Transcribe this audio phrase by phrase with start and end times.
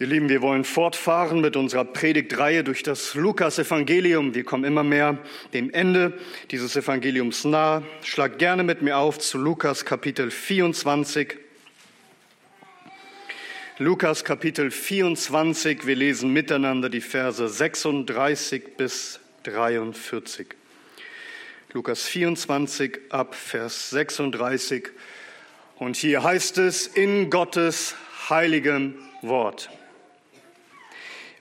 [0.00, 4.34] Ihr Lieben, wir wollen fortfahren mit unserer Predigtreihe durch das Lukas-Evangelium.
[4.34, 5.18] Wir kommen immer mehr
[5.52, 6.18] dem Ende
[6.50, 7.82] dieses Evangeliums nahe.
[8.02, 11.36] Schlag gerne mit mir auf zu Lukas Kapitel 24.
[13.76, 20.46] Lukas Kapitel 24, wir lesen miteinander die Verse 36 bis 43.
[21.74, 24.88] Lukas 24 ab Vers 36.
[25.76, 27.96] Und hier heißt es in Gottes
[28.30, 29.68] heiligem Wort.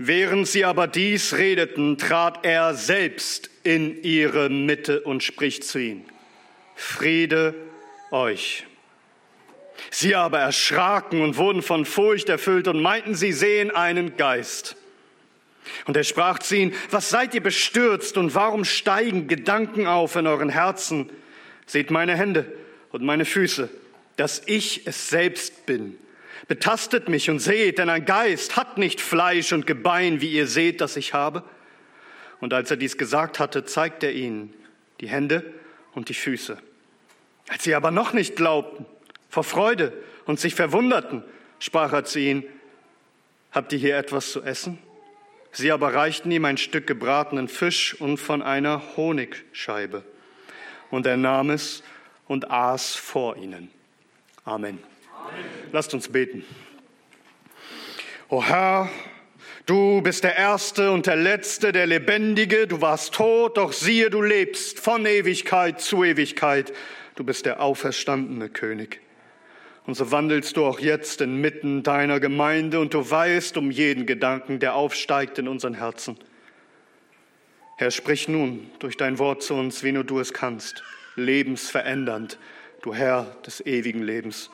[0.01, 6.05] Während sie aber dies redeten, trat er selbst in ihre Mitte und spricht zu ihnen,
[6.73, 7.53] Friede
[8.09, 8.65] euch.
[9.91, 14.77] Sie aber erschraken und wurden von Furcht erfüllt und meinten, sie sehen einen Geist.
[15.83, 20.27] Und er sprach zu ihnen, was seid ihr bestürzt und warum steigen Gedanken auf in
[20.27, 21.09] euren Herzen?
[21.65, 22.49] Seht meine Hände
[22.93, 23.69] und meine Füße,
[24.15, 25.97] dass ich es selbst bin.
[26.47, 30.81] Betastet mich und seht, denn ein Geist hat nicht Fleisch und Gebein, wie ihr seht,
[30.81, 31.43] dass ich habe.
[32.39, 34.53] Und als er dies gesagt hatte, zeigte er ihnen
[35.01, 35.53] die Hände
[35.93, 36.57] und die Füße.
[37.49, 38.85] Als sie aber noch nicht glaubten,
[39.29, 39.93] vor Freude
[40.25, 41.23] und sich verwunderten,
[41.59, 42.43] sprach er zu ihnen,
[43.51, 44.79] habt ihr hier etwas zu essen?
[45.51, 50.03] Sie aber reichten ihm ein Stück gebratenen Fisch und von einer Honigscheibe.
[50.91, 51.83] Und er nahm es
[52.27, 53.71] und aß vor ihnen.
[54.45, 54.79] Amen.
[55.71, 56.43] Lasst uns beten.
[58.27, 58.89] O Herr,
[59.65, 62.67] du bist der Erste und der Letzte, der Lebendige.
[62.67, 66.73] Du warst tot, doch siehe, du lebst von Ewigkeit zu Ewigkeit.
[67.15, 69.01] Du bist der auferstandene König.
[69.85, 74.59] Und so wandelst du auch jetzt inmitten deiner Gemeinde und du weißt um jeden Gedanken,
[74.59, 76.17] der aufsteigt in unseren Herzen.
[77.77, 80.83] Herr, sprich nun durch dein Wort zu uns, wie nur du es kannst,
[81.15, 82.37] lebensverändernd,
[82.83, 84.51] du Herr des ewigen Lebens.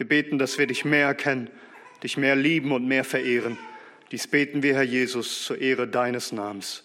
[0.00, 1.50] Wir beten, dass wir dich mehr erkennen,
[2.02, 3.58] dich mehr lieben und mehr verehren.
[4.10, 6.84] Dies beten wir, Herr Jesus, zur Ehre deines Namens.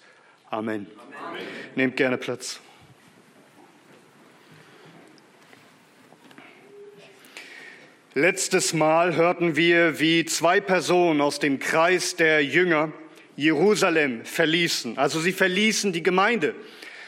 [0.49, 0.85] Amen.
[1.25, 1.41] Amen.
[1.75, 2.59] Nehmt gerne Platz.
[8.15, 12.91] Letztes Mal hörten wir, wie zwei Personen aus dem Kreis der Jünger
[13.37, 14.97] Jerusalem verließen.
[14.97, 16.53] Also sie verließen die Gemeinde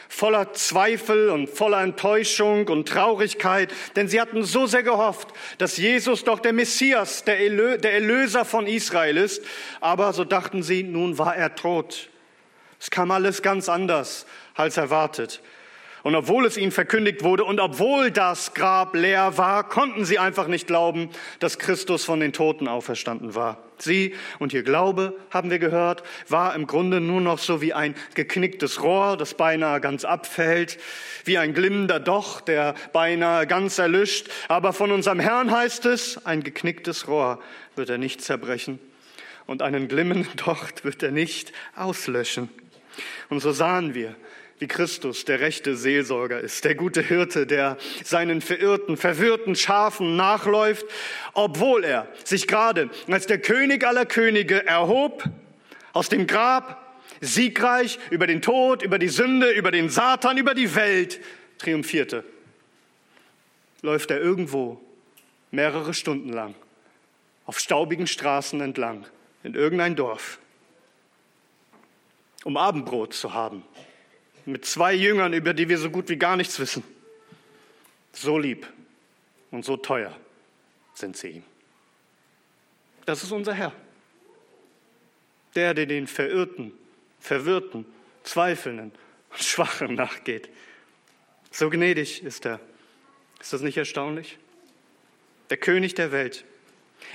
[0.08, 6.24] voller Zweifel und voller Enttäuschung und Traurigkeit, denn sie hatten so sehr gehofft, dass Jesus
[6.24, 9.44] doch der Messias, der, Erlöser von Israel ist.
[9.80, 12.08] Aber so dachten sie, nun war er tot.
[12.80, 15.42] Es kam alles ganz anders als erwartet.
[16.02, 20.46] Und obwohl es ihnen verkündigt wurde und obwohl das Grab leer war, konnten sie einfach
[20.46, 21.10] nicht glauben,
[21.40, 23.58] dass Christus von den Toten auferstanden war.
[23.78, 27.94] Sie und ihr Glaube, haben wir gehört, war im Grunde nur noch so wie ein
[28.14, 30.78] geknicktes Rohr, das beinahe ganz abfällt,
[31.24, 34.28] wie ein glimmender Docht, der beinahe ganz erlischt.
[34.48, 37.40] Aber von unserem Herrn heißt es, ein geknicktes Rohr
[37.76, 38.78] wird er nicht zerbrechen
[39.46, 42.48] und einen glimmenden Docht wird er nicht auslöschen.
[43.28, 44.14] Und so sahen wir,
[44.58, 50.86] wie Christus der rechte Seelsorger ist, der gute Hirte, der seinen verirrten, verwirrten Schafen nachläuft,
[51.32, 55.24] obwohl er sich gerade als der König aller Könige erhob,
[55.92, 56.84] aus dem Grab,
[57.20, 61.20] siegreich über den Tod, über die Sünde, über den Satan, über die Welt
[61.58, 62.24] triumphierte.
[63.82, 64.80] Läuft er irgendwo
[65.50, 66.54] mehrere Stunden lang
[67.46, 69.06] auf staubigen Straßen entlang
[69.42, 70.38] in irgendein Dorf,
[72.44, 73.62] um Abendbrot zu haben
[74.48, 76.82] mit zwei Jüngern, über die wir so gut wie gar nichts wissen.
[78.12, 78.66] So lieb
[79.50, 80.16] und so teuer
[80.94, 81.42] sind sie ihm.
[83.04, 83.72] Das ist unser Herr.
[85.54, 86.72] Der, der den Verirrten,
[87.20, 87.84] Verwirrten,
[88.22, 88.92] Zweifelnden
[89.30, 90.48] und Schwachen nachgeht.
[91.50, 92.60] So gnädig ist er.
[93.40, 94.38] Ist das nicht erstaunlich?
[95.50, 96.44] Der König der Welt,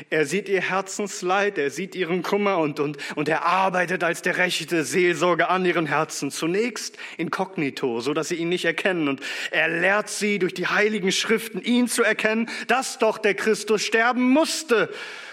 [0.10, 4.38] er sieht ihr Herzensleid, er sieht ihren Kummer und, und, und er arbeitet als der
[4.38, 6.32] rechte Seelsorger an ihren Herzen.
[6.32, 9.08] Zunächst inkognito, so dass sie ihn nicht erkennen.
[9.08, 9.22] Und
[9.52, 14.30] er lehrt sie durch die heiligen Schriften, ihn zu erkennen, dass doch der Christus sterben
[14.30, 14.90] musste.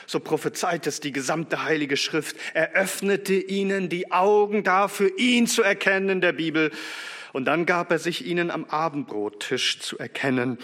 [0.06, 2.36] So prophezeit es die gesamte heilige Schrift.
[2.52, 6.72] Er öffnete ihnen die Augen dafür, ihn zu erkennen in der Bibel.
[7.32, 10.58] Und dann gab er sich ihnen am Abendbrottisch zu erkennen,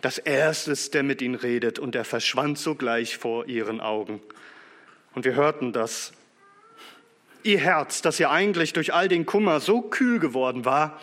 [0.00, 0.52] dass er
[0.94, 4.20] der mit ihnen redet, und er verschwand sogleich vor ihren Augen.
[5.14, 6.12] Und wir hörten das.
[7.42, 11.00] Ihr Herz, das ja eigentlich durch all den Kummer so kühl geworden war,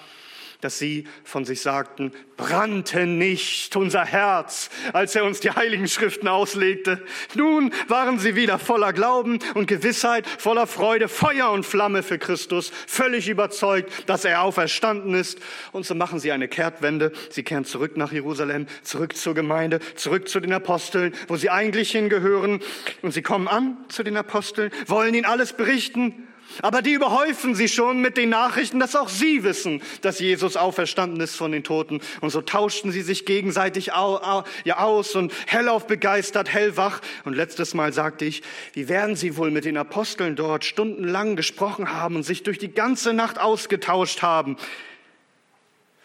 [0.62, 6.28] dass sie von sich sagten, brannte nicht unser Herz, als er uns die heiligen Schriften
[6.28, 7.02] auslegte.
[7.36, 12.72] Nun waren sie wieder voller Glauben und Gewissheit, voller Freude, Feuer und Flamme für Christus,
[12.88, 15.40] völlig überzeugt, dass er auferstanden ist.
[15.72, 17.14] Und so machen sie eine Kehrtwende.
[17.30, 21.92] Sie kehren zurück nach Jerusalem, zurück zur Gemeinde, zurück zu den Aposteln, wo sie eigentlich
[21.92, 22.60] hingehören.
[23.02, 26.28] Und sie kommen an zu den Aposteln, wollen ihnen alles berichten.
[26.62, 31.22] Aber die überhäufen sie schon mit den Nachrichten, dass auch sie wissen, dass Jesus auferstanden
[31.22, 32.02] ist von den Toten.
[32.22, 37.02] Und so tauschten sie sich gegenseitig aus und hellauf begeistert, hellwach.
[37.24, 38.42] Und letztes Mal sagte ich,
[38.74, 42.74] wie werden sie wohl mit den Aposteln dort stundenlang gesprochen haben und sich durch die
[42.74, 44.58] ganze Nacht ausgetauscht haben.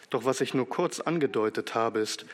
[0.09, 2.25] Doch was ich nur kurz angedeutet habe, ist,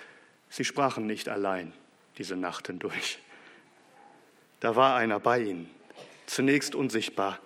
[0.49, 1.73] sie sprachen nicht allein
[2.17, 3.19] diese Nacht hindurch.
[4.59, 5.69] Da war einer bei ihnen,
[6.27, 7.39] zunächst unsichtbar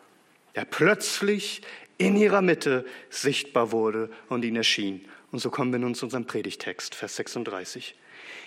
[0.56, 1.62] der plötzlich
[1.98, 5.06] in ihrer Mitte sichtbar wurde und ihnen erschien.
[5.32, 7.96] Und so kommen wir nun zu unserem Predigtext, Vers 36.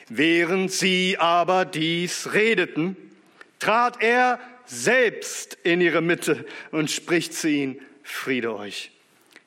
[0.08, 2.96] Während sie aber dies redeten,
[3.58, 8.90] trat er selbst in ihre Mitte und spricht zu ihnen, Friede euch.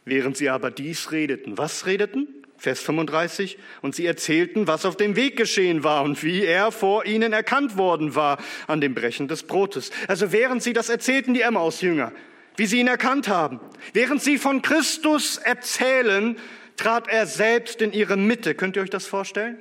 [0.06, 2.28] Während sie aber dies redeten, was redeten?
[2.58, 3.58] Vers 35.
[3.81, 7.75] Und sie erzählten, was auf dem Weg geschehen war und wie er vor ihnen erkannt
[7.75, 8.38] worden war
[8.68, 9.90] an dem Brechen des Brotes.
[10.08, 12.12] Also während sie das erzählten, die Emmaus-Jünger,
[12.57, 13.59] wie sie ihn erkannt haben.
[13.94, 16.38] Während sie von Christus erzählen,
[16.77, 18.56] trat er selbst in ihre Mitte.
[18.56, 19.57] Könnt ihr euch das vorstellen?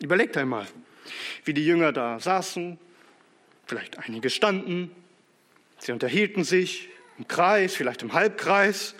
[0.00, 0.66] Überlegt einmal,
[1.44, 2.78] wie die Jünger da saßen,
[3.66, 4.90] vielleicht einige standen,
[5.78, 6.88] sie unterhielten sich
[7.18, 8.94] im Kreis, vielleicht im Halbkreis.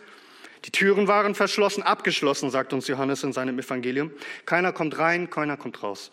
[0.64, 4.10] Die Türen waren verschlossen, abgeschlossen, sagt uns Johannes in seinem Evangelium.
[4.46, 6.10] Keiner kommt rein, keiner kommt raus.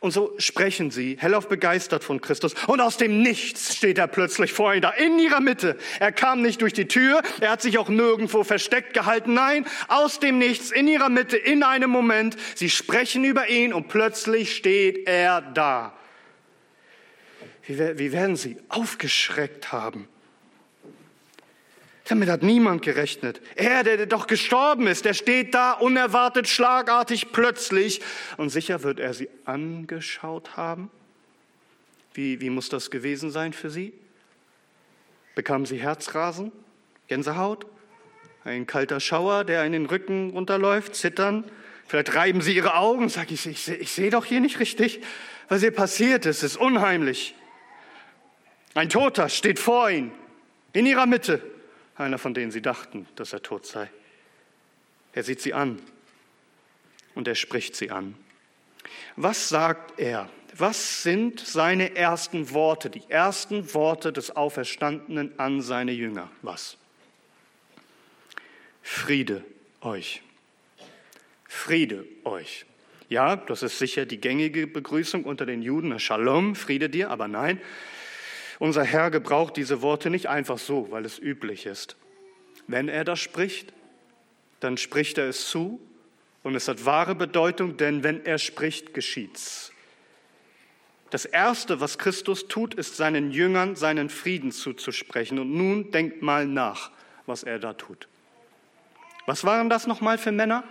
[0.00, 2.54] Und so sprechen sie, hellauf begeistert von Christus.
[2.66, 5.78] Und aus dem Nichts steht er plötzlich vor ihnen da, in ihrer Mitte.
[6.00, 9.34] Er kam nicht durch die Tür, er hat sich auch nirgendwo versteckt gehalten.
[9.34, 12.36] Nein, aus dem Nichts, in ihrer Mitte, in einem Moment.
[12.54, 15.94] Sie sprechen über ihn und plötzlich steht er da.
[17.66, 20.08] Wie, wie werden sie aufgeschreckt haben?
[22.08, 23.40] Damit hat niemand gerechnet.
[23.56, 28.00] Er, der doch gestorben ist, der steht da unerwartet, schlagartig, plötzlich.
[28.36, 30.90] Und sicher wird er sie angeschaut haben.
[32.14, 33.92] Wie, wie muss das gewesen sein für sie?
[35.34, 36.52] Bekamen sie Herzrasen,
[37.08, 37.66] Gänsehaut,
[38.44, 41.44] ein kalter Schauer, der in den Rücken runterläuft, zittern?
[41.88, 45.02] Vielleicht reiben sie ihre Augen sagen, ich, ich, ich sehe doch hier nicht richtig,
[45.48, 46.38] was hier passiert ist.
[46.38, 47.34] Es ist unheimlich.
[48.74, 50.12] Ein Toter steht vor ihnen,
[50.72, 51.42] in ihrer Mitte
[51.96, 53.90] einer von denen sie dachten, dass er tot sei.
[55.12, 55.80] Er sieht sie an
[57.14, 58.14] und er spricht sie an.
[59.16, 60.28] Was sagt er?
[60.54, 66.30] Was sind seine ersten Worte, die ersten Worte des Auferstandenen an seine Jünger?
[66.42, 66.76] Was?
[68.82, 69.44] Friede
[69.80, 70.22] euch.
[71.44, 72.64] Friede euch.
[73.08, 75.98] Ja, das ist sicher die gängige Begrüßung unter den Juden.
[75.98, 77.60] Shalom, Friede dir, aber nein,
[78.58, 81.96] unser Herr gebraucht diese Worte nicht einfach so, weil es üblich ist.
[82.66, 83.72] Wenn er das spricht,
[84.60, 85.80] dann spricht er es zu
[86.42, 89.72] und es hat wahre Bedeutung, denn wenn er spricht, geschieht's.
[91.10, 95.38] Das Erste, was Christus tut, ist seinen Jüngern seinen Frieden zuzusprechen.
[95.38, 96.90] Und nun denkt mal nach,
[97.26, 98.08] was er da tut.
[99.26, 100.64] Was waren das nochmal für Männer,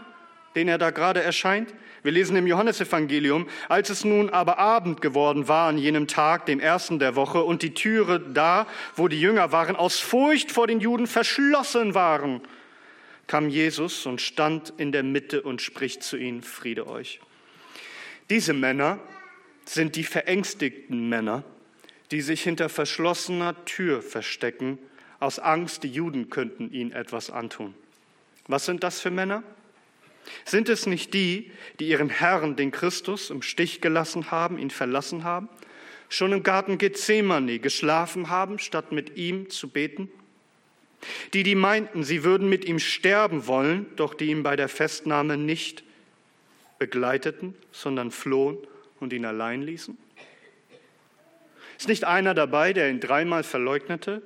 [0.56, 1.74] denen er da gerade erscheint?
[2.04, 6.60] Wir lesen im Johannesevangelium, als es nun aber Abend geworden war an jenem Tag, dem
[6.60, 10.80] ersten der Woche, und die Türe da, wo die Jünger waren, aus Furcht vor den
[10.80, 12.42] Juden verschlossen waren,
[13.28, 17.20] kam Jesus und stand in der Mitte und spricht zu ihnen, Friede euch.
[18.30, 19.00] Diese Männer
[19.66, 21.44] sind die verängstigten Männer,
[22.12, 24.78] die sich hinter verschlossener Tür verstecken,
[25.20, 27.74] aus Angst, die Juden könnten ihnen etwas antun.
[28.48, 29.42] Was sind das für Männer?
[30.44, 35.24] Sind es nicht die, die ihren Herrn, den Christus, im Stich gelassen haben, ihn verlassen
[35.24, 35.50] haben,
[36.10, 40.10] schon im Garten Gethsemane geschlafen haben, statt mit ihm zu beten?
[41.34, 45.38] Die, die meinten, sie würden mit ihm sterben wollen, doch die ihn bei der Festnahme
[45.38, 45.84] nicht
[46.80, 48.58] begleiteten, sondern flohen
[49.00, 49.98] und ihn allein ließen?
[51.78, 54.22] Ist nicht einer dabei, der ihn dreimal verleugnete,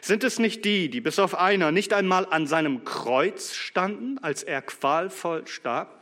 [0.00, 4.42] sind es nicht die, die bis auf einer nicht einmal an seinem Kreuz standen, als
[4.42, 6.00] er qualvoll starb?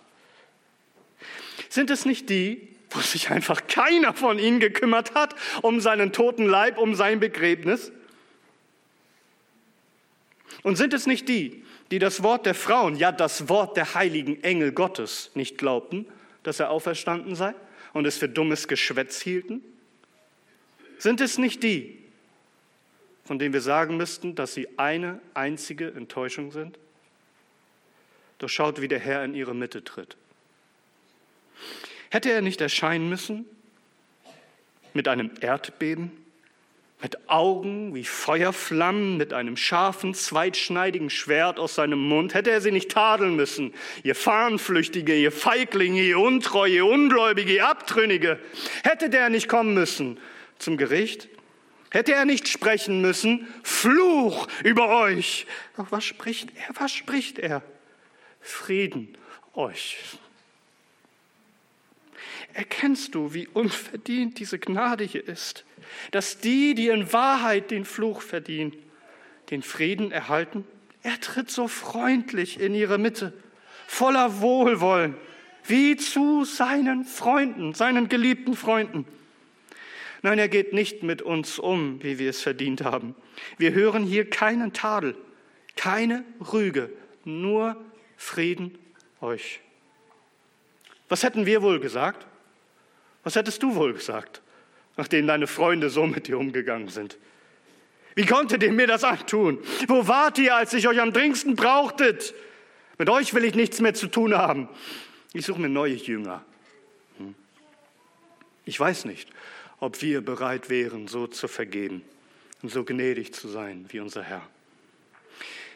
[1.68, 6.46] Sind es nicht die, wo sich einfach keiner von ihnen gekümmert hat um seinen toten
[6.46, 7.92] Leib, um sein Begräbnis?
[10.62, 14.42] Und sind es nicht die, die das Wort der Frauen, ja das Wort der heiligen
[14.44, 16.06] Engel Gottes nicht glaubten,
[16.42, 17.54] dass er auferstanden sei
[17.92, 19.62] und es für dummes Geschwätz hielten?
[20.98, 22.01] Sind es nicht die,
[23.24, 26.78] von denen wir sagen müssten, dass sie eine einzige Enttäuschung sind?
[28.38, 30.16] Doch schaut, wie der Herr in ihre Mitte tritt.
[32.10, 33.46] Hätte er nicht erscheinen müssen
[34.92, 36.10] mit einem Erdbeben,
[37.00, 42.70] mit Augen wie Feuerflammen, mit einem scharfen, zweitschneidigen Schwert aus seinem Mund, hätte er sie
[42.70, 43.74] nicht tadeln müssen.
[44.04, 48.38] Ihr Fahnenflüchtige, ihr Feiglinge, ihr Untreue, ihr Ungläubige, ihr Abtrünnige.
[48.84, 50.18] Hätte der nicht kommen müssen
[50.58, 51.28] zum Gericht?
[51.92, 55.46] Hätte er nicht sprechen müssen, Fluch über euch.
[55.76, 56.74] Doch was spricht er?
[56.80, 57.62] Was spricht er?
[58.40, 59.16] Frieden
[59.52, 59.98] euch.
[62.54, 65.66] Erkennst du, wie unverdient diese Gnade hier ist?
[66.12, 68.72] Dass die, die in Wahrheit den Fluch verdienen,
[69.50, 70.64] den Frieden erhalten?
[71.02, 73.34] Er tritt so freundlich in ihre Mitte,
[73.86, 75.14] voller Wohlwollen,
[75.66, 79.04] wie zu seinen Freunden, seinen geliebten Freunden.
[80.22, 83.14] Nein, er geht nicht mit uns um, wie wir es verdient haben.
[83.58, 85.16] Wir hören hier keinen Tadel,
[85.76, 86.90] keine Rüge,
[87.24, 87.76] nur
[88.16, 88.78] Frieden
[89.20, 89.60] euch.
[91.08, 92.26] Was hätten wir wohl gesagt?
[93.24, 94.42] Was hättest du wohl gesagt,
[94.96, 97.18] nachdem deine Freunde so mit dir umgegangen sind?
[98.14, 99.58] Wie konntet ihr mir das antun?
[99.88, 102.34] Wo wart ihr, als ich euch am dringendsten brauchtet?
[102.98, 104.68] Mit euch will ich nichts mehr zu tun haben.
[105.32, 106.44] Ich suche mir neue Jünger.
[107.18, 107.34] Hm?
[108.64, 109.28] Ich weiß nicht,
[109.82, 112.04] ob wir bereit wären, so zu vergeben
[112.62, 114.48] und so gnädig zu sein wie unser Herr.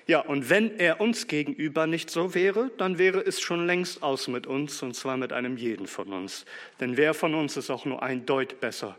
[0.06, 4.28] Ja, und wenn er uns gegenüber nicht so wäre, dann wäre es schon längst aus
[4.28, 6.44] mit uns, und zwar mit einem jeden von uns.
[6.78, 8.96] Denn wer von uns ist auch nur ein Deut besser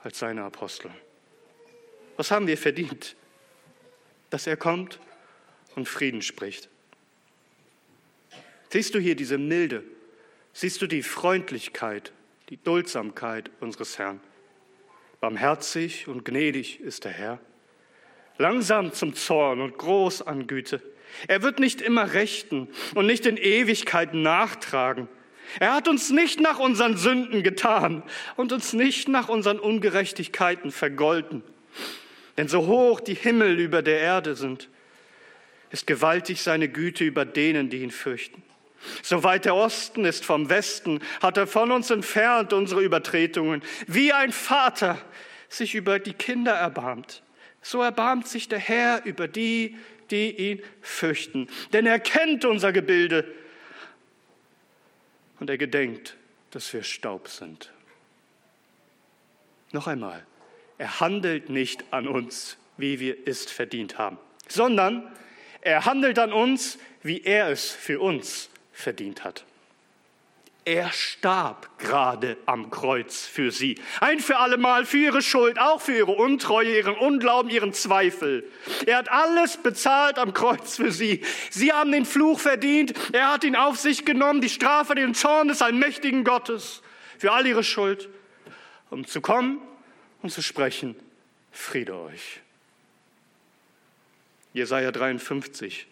[0.00, 0.90] als seine Apostel?
[2.16, 3.14] Was haben wir verdient?
[4.30, 4.98] Dass er kommt
[5.76, 6.68] und Frieden spricht.
[8.70, 9.84] Siehst du hier diese Milde?
[10.52, 12.12] Siehst du die Freundlichkeit,
[12.48, 14.20] die Duldsamkeit unseres Herrn?
[15.20, 17.40] Barmherzig und gnädig ist der Herr
[18.38, 20.80] langsam zum Zorn und groß an Güte.
[21.26, 25.08] Er wird nicht immer rechten und nicht in Ewigkeit nachtragen.
[25.60, 28.02] Er hat uns nicht nach unseren Sünden getan
[28.36, 31.42] und uns nicht nach unseren Ungerechtigkeiten vergolten.
[32.36, 34.68] Denn so hoch die Himmel über der Erde sind,
[35.70, 38.42] ist gewaltig seine Güte über denen, die ihn fürchten.
[39.02, 44.12] So weit der Osten ist vom Westen, hat er von uns entfernt unsere Übertretungen, wie
[44.12, 44.98] ein Vater
[45.48, 47.22] sich über die Kinder erbarmt
[47.62, 49.76] so erbarmt sich der Herr über die,
[50.10, 51.48] die ihn fürchten.
[51.72, 53.30] Denn er kennt unser Gebilde
[55.38, 56.16] und er gedenkt,
[56.50, 57.72] dass wir Staub sind.
[59.72, 60.24] Noch einmal,
[60.78, 65.14] er handelt nicht an uns, wie wir es verdient haben, sondern
[65.60, 69.44] er handelt an uns, wie er es für uns verdient hat.
[70.64, 73.80] Er starb gerade am Kreuz für sie.
[74.00, 78.48] Ein für allemal für ihre Schuld, auch für ihre Untreue, ihren Unglauben, ihren Zweifel.
[78.86, 81.22] Er hat alles bezahlt am Kreuz für sie.
[81.50, 82.92] Sie haben den Fluch verdient.
[83.12, 86.82] Er hat ihn auf sich genommen, die Strafe, den Zorn des allmächtigen Gottes
[87.16, 88.08] für all ihre Schuld,
[88.90, 89.60] um zu kommen
[90.22, 90.94] und zu sprechen,
[91.50, 92.40] Friede euch.
[94.52, 95.86] Jesaja 53.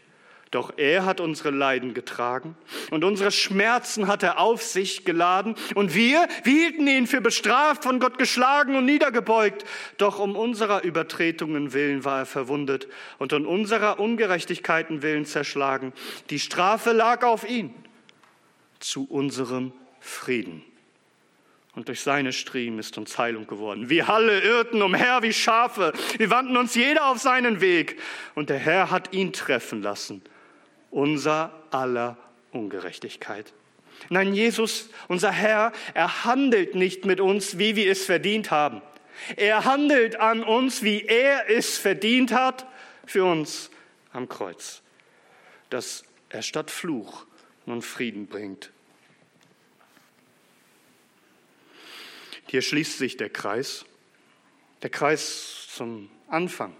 [0.52, 2.56] Doch er hat unsere Leiden getragen
[2.90, 5.56] und unsere Schmerzen hat er auf sich geladen.
[5.74, 9.64] Und wir, wir hielten ihn für bestraft, von Gott geschlagen und niedergebeugt.
[9.98, 12.86] Doch um unserer Übertretungen willen war er verwundet
[13.18, 15.92] und um unserer Ungerechtigkeiten willen zerschlagen.
[16.30, 17.74] Die Strafe lag auf ihn
[18.78, 20.62] zu unserem Frieden.
[21.74, 23.90] Und durch seine Striemen ist uns Heilung geworden.
[23.90, 25.92] Wir alle irrten umher wie Schafe.
[26.16, 28.00] Wir wandten uns jeder auf seinen Weg.
[28.34, 30.22] Und der Herr hat ihn treffen lassen
[30.96, 32.16] unser aller
[32.52, 33.52] Ungerechtigkeit.
[34.08, 38.80] Nein, Jesus, unser Herr, er handelt nicht mit uns, wie wir es verdient haben.
[39.36, 42.66] Er handelt an uns, wie er es verdient hat,
[43.04, 43.70] für uns
[44.14, 44.80] am Kreuz,
[45.68, 47.26] dass er statt Fluch
[47.66, 48.72] nun Frieden bringt.
[52.46, 53.84] Hier schließt sich der Kreis,
[54.80, 56.74] der Kreis zum Anfang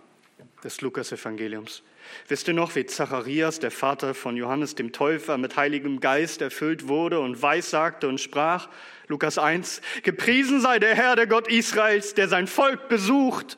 [0.65, 1.83] des Lukas-Evangeliums.
[2.29, 6.89] Wisst ihr noch, wie Zacharias, der Vater von Johannes dem Täufer, mit heiligem Geist erfüllt
[6.89, 8.69] wurde und weissagte und sprach?
[9.09, 13.57] Lukas 1, gepriesen sei der Herr, der Gott Israels, der sein Volk besucht,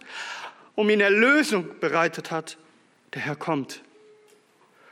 [0.75, 2.59] um ihn Erlösung bereitet hat.
[3.15, 3.83] Der Herr kommt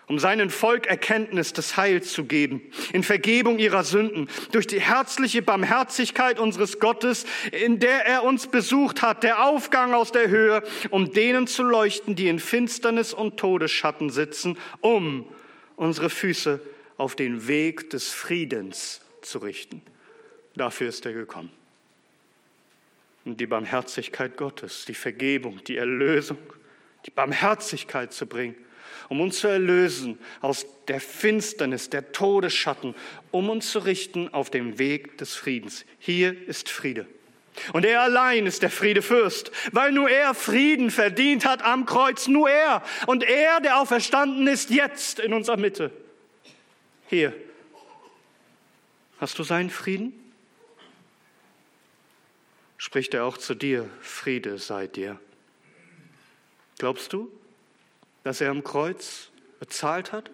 [0.08, 5.42] um seinen Volk Erkenntnis des Heils zu geben, in Vergebung ihrer Sünden, durch die herzliche
[5.42, 11.12] Barmherzigkeit unseres Gottes, in der er uns besucht hat, der Aufgang aus der Höhe, um
[11.12, 15.26] denen zu leuchten, die in Finsternis und Todesschatten sitzen, um
[15.75, 16.60] unsere Füße
[16.98, 19.82] auf den Weg des Friedens zu richten.
[20.54, 21.50] Dafür ist er gekommen.
[23.25, 26.38] Und die Barmherzigkeit Gottes, die Vergebung, die Erlösung,
[27.06, 28.54] die Barmherzigkeit zu bringen
[29.08, 32.94] um uns zu erlösen aus der Finsternis, der Todesschatten,
[33.30, 35.84] um uns zu richten auf dem Weg des Friedens.
[35.98, 37.06] Hier ist Friede.
[37.72, 42.50] Und er allein ist der Friedefürst, weil nur er Frieden verdient hat am Kreuz, nur
[42.50, 42.82] er.
[43.06, 45.90] Und er, der auferstanden ist, jetzt in unserer Mitte.
[47.08, 47.32] Hier.
[49.18, 50.12] Hast du seinen Frieden?
[52.76, 55.18] Spricht er auch zu dir, Friede sei dir.
[56.78, 57.30] Glaubst du,
[58.26, 59.30] dass er am Kreuz
[59.61, 60.30] bezahlt hat?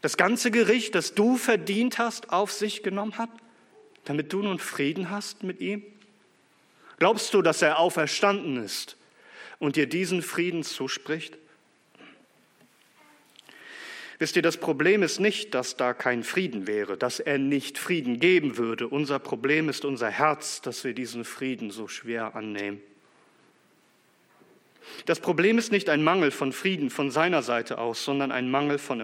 [0.00, 3.30] Das ganze Gericht, das du verdient hast, auf sich genommen hat?
[4.08, 5.82] damit du nun Frieden hast mit ihm?
[6.98, 8.96] Glaubst du, dass er auferstanden ist
[9.58, 11.36] und dir diesen Frieden zuspricht?
[14.18, 18.18] Wisst ihr, das Problem ist nicht, dass da kein Frieden wäre, dass er nicht Frieden
[18.18, 18.88] geben würde.
[18.88, 22.80] Unser Problem ist unser Herz, dass wir diesen Frieden so schwer annehmen.
[25.06, 28.78] Das Problem ist nicht ein Mangel von Frieden von seiner Seite aus, sondern ein Mangel
[28.78, 29.00] von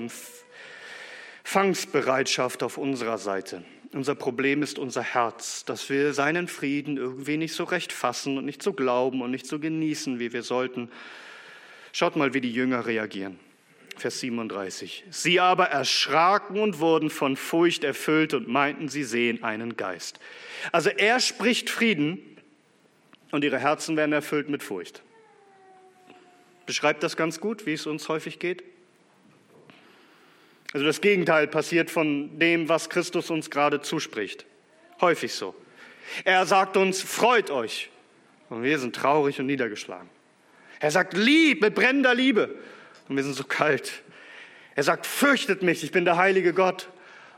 [1.45, 3.65] Empfangsbereitschaft auf unserer Seite.
[3.93, 8.45] Unser Problem ist unser Herz, dass wir seinen Frieden irgendwie nicht so recht fassen und
[8.45, 10.91] nicht so glauben und nicht so genießen, wie wir sollten.
[11.93, 13.39] Schaut mal, wie die Jünger reagieren.
[13.97, 15.05] Vers 37.
[15.11, 20.19] Sie aber erschraken und wurden von Furcht erfüllt und meinten, sie sehen einen Geist.
[20.73, 22.19] Also er spricht Frieden
[23.31, 25.03] und ihre Herzen werden erfüllt mit Furcht.
[26.67, 28.65] Beschreibt das ganz gut, wie es uns häufig geht?
[30.73, 34.45] Also das Gegenteil passiert von dem, was Christus uns gerade zuspricht.
[35.01, 35.55] Häufig so.
[36.25, 37.91] Er sagt uns, freut euch.
[38.49, 40.09] Und wir sind traurig und niedergeschlagen.
[40.81, 42.55] Er sagt, lieb mit brennender Liebe.
[43.09, 44.03] Und wir sind so kalt.
[44.75, 46.89] Er sagt, fürchtet mich, ich bin der heilige Gott.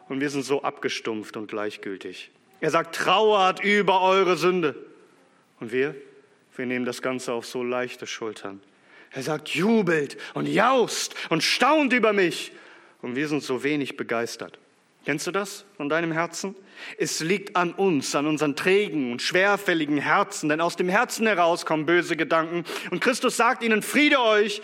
[0.09, 2.30] Und wir sind so abgestumpft und gleichgültig.
[2.61, 4.75] Er sagt, trauert über eure Sünde.
[5.61, 5.95] Und wir,
[6.56, 8.61] wir nehmen das Ganze auf so leichte Schultern.
[9.16, 12.52] Er sagt, jubelt und jaust und staunt über mich
[13.00, 14.58] und wir sind so wenig begeistert.
[15.06, 16.54] Kennst du das von deinem Herzen?
[16.99, 21.64] Es liegt an uns, an unseren trägen und schwerfälligen Herzen, denn aus dem Herzen heraus
[21.64, 22.64] kommen böse Gedanken.
[22.90, 24.61] Und Christus sagt ihnen, Friede euch,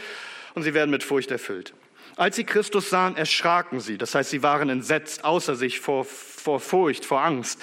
[0.54, 1.72] und sie werden mit Furcht erfüllt.
[2.16, 3.96] Als sie Christus sahen, erschraken sie.
[3.96, 7.58] Das heißt, sie waren entsetzt, außer sich vor, vor Furcht, vor Angst.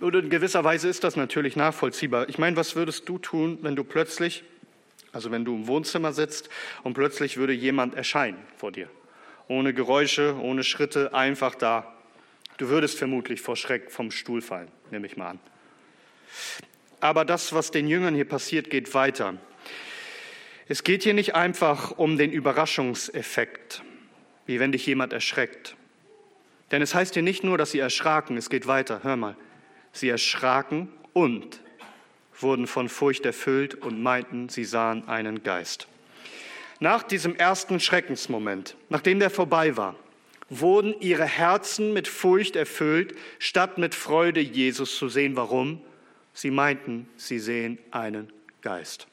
[0.00, 2.28] Und in gewisser Weise ist das natürlich nachvollziehbar.
[2.28, 4.42] Ich meine, was würdest du tun, wenn du plötzlich,
[5.12, 6.48] also wenn du im Wohnzimmer sitzt
[6.82, 8.88] und plötzlich würde jemand erscheinen vor dir?
[9.50, 11.92] ohne Geräusche, ohne Schritte, einfach da.
[12.56, 15.40] Du würdest vermutlich vor Schreck vom Stuhl fallen, nehme ich mal an.
[17.00, 19.34] Aber das, was den Jüngern hier passiert, geht weiter.
[20.68, 23.82] Es geht hier nicht einfach um den Überraschungseffekt,
[24.46, 25.74] wie wenn dich jemand erschreckt.
[26.70, 29.00] Denn es heißt hier nicht nur, dass sie erschraken, es geht weiter.
[29.02, 29.36] Hör mal.
[29.90, 31.60] Sie erschraken und
[32.42, 35.88] wurden von Furcht erfüllt und meinten, sie sahen einen Geist.
[36.78, 39.96] Nach diesem ersten Schreckensmoment, nachdem der vorbei war,
[40.48, 45.36] wurden ihre Herzen mit Furcht erfüllt, statt mit Freude Jesus zu sehen.
[45.36, 45.80] Warum?
[46.34, 49.06] Sie meinten, sie sehen einen Geist.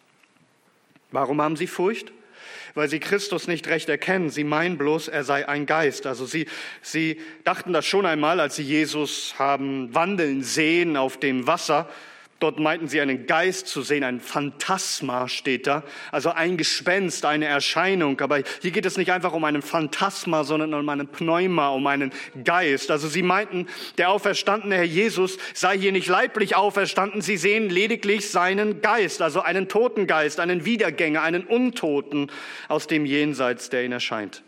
[1.12, 2.12] Warum haben sie Furcht?
[2.74, 4.30] Weil sie Christus nicht recht erkennen.
[4.30, 6.06] Sie meinen bloß, er sei ein Geist.
[6.06, 6.48] Also sie,
[6.82, 11.90] sie dachten das schon einmal, als sie Jesus haben wandeln sehen auf dem Wasser.
[12.40, 17.46] Dort meinten sie einen Geist zu sehen, ein Phantasma steht da, also ein Gespenst, eine
[17.46, 18.22] Erscheinung.
[18.22, 22.12] Aber hier geht es nicht einfach um einen Phantasma, sondern um einen Pneuma, um einen
[22.44, 22.92] Geist.
[22.92, 23.66] Also sie meinten,
[23.98, 29.42] der auferstandene Herr Jesus sei hier nicht leiblich auferstanden, sie sehen lediglich seinen Geist, also
[29.42, 32.30] einen toten Geist, einen Wiedergänger, einen Untoten
[32.68, 34.44] aus dem Jenseits, der ihn erscheint.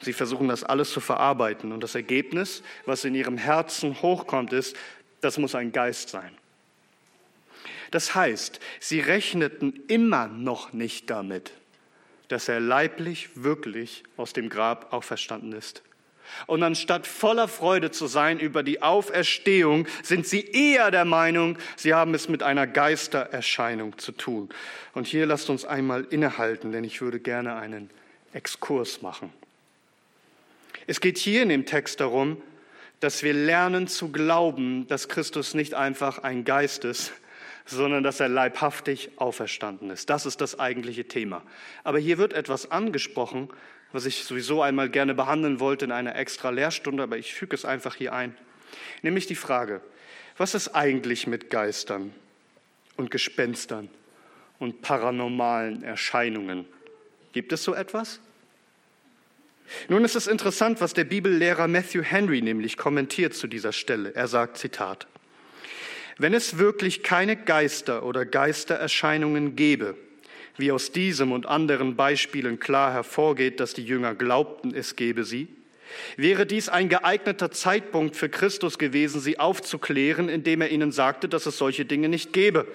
[0.00, 4.74] Sie versuchen das alles zu verarbeiten und das Ergebnis, was in ihrem Herzen hochkommt, ist,
[5.20, 6.30] das muss ein Geist sein.
[7.94, 11.52] Das heißt, sie rechneten immer noch nicht damit,
[12.26, 15.84] dass er leiblich wirklich aus dem Grab auferstanden ist.
[16.48, 21.94] Und anstatt voller Freude zu sein über die Auferstehung, sind sie eher der Meinung, sie
[21.94, 24.48] haben es mit einer Geistererscheinung zu tun.
[24.94, 27.90] Und hier lasst uns einmal innehalten, denn ich würde gerne einen
[28.32, 29.32] Exkurs machen.
[30.88, 32.42] Es geht hier in dem Text darum,
[32.98, 37.12] dass wir lernen zu glauben, dass Christus nicht einfach ein Geist ist,
[37.66, 40.10] sondern dass er leibhaftig auferstanden ist.
[40.10, 41.42] Das ist das eigentliche Thema.
[41.82, 43.48] Aber hier wird etwas angesprochen,
[43.92, 47.64] was ich sowieso einmal gerne behandeln wollte in einer extra Lehrstunde, aber ich füge es
[47.64, 48.36] einfach hier ein.
[49.02, 49.80] Nämlich die Frage,
[50.36, 52.12] was ist eigentlich mit Geistern
[52.96, 53.88] und Gespenstern
[54.58, 56.66] und paranormalen Erscheinungen?
[57.32, 58.20] Gibt es so etwas?
[59.88, 64.14] Nun ist es interessant, was der Bibellehrer Matthew Henry nämlich kommentiert zu dieser Stelle.
[64.14, 65.06] Er sagt, Zitat,
[66.18, 69.96] wenn es wirklich keine Geister oder Geistererscheinungen gäbe,
[70.56, 75.48] wie aus diesem und anderen Beispielen klar hervorgeht, dass die Jünger glaubten, es gebe sie,
[76.16, 81.46] wäre dies ein geeigneter Zeitpunkt für Christus gewesen, sie aufzuklären, indem er ihnen sagte, dass
[81.46, 82.66] es solche Dinge nicht gebe.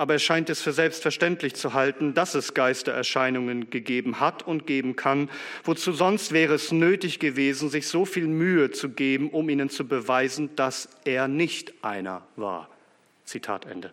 [0.00, 4.96] Aber er scheint es für selbstverständlich zu halten, dass es Geistererscheinungen gegeben hat und geben
[4.96, 5.28] kann.
[5.62, 9.86] Wozu sonst wäre es nötig gewesen, sich so viel Mühe zu geben, um ihnen zu
[9.86, 12.70] beweisen, dass er nicht einer war.
[13.26, 13.92] Zitat Ende.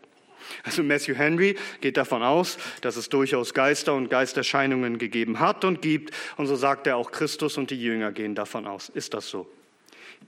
[0.64, 5.82] Also Matthew Henry geht davon aus, dass es durchaus Geister und Geisterscheinungen gegeben hat und
[5.82, 6.14] gibt.
[6.38, 8.88] Und so sagt er auch, Christus und die Jünger gehen davon aus.
[8.88, 9.46] Ist das so?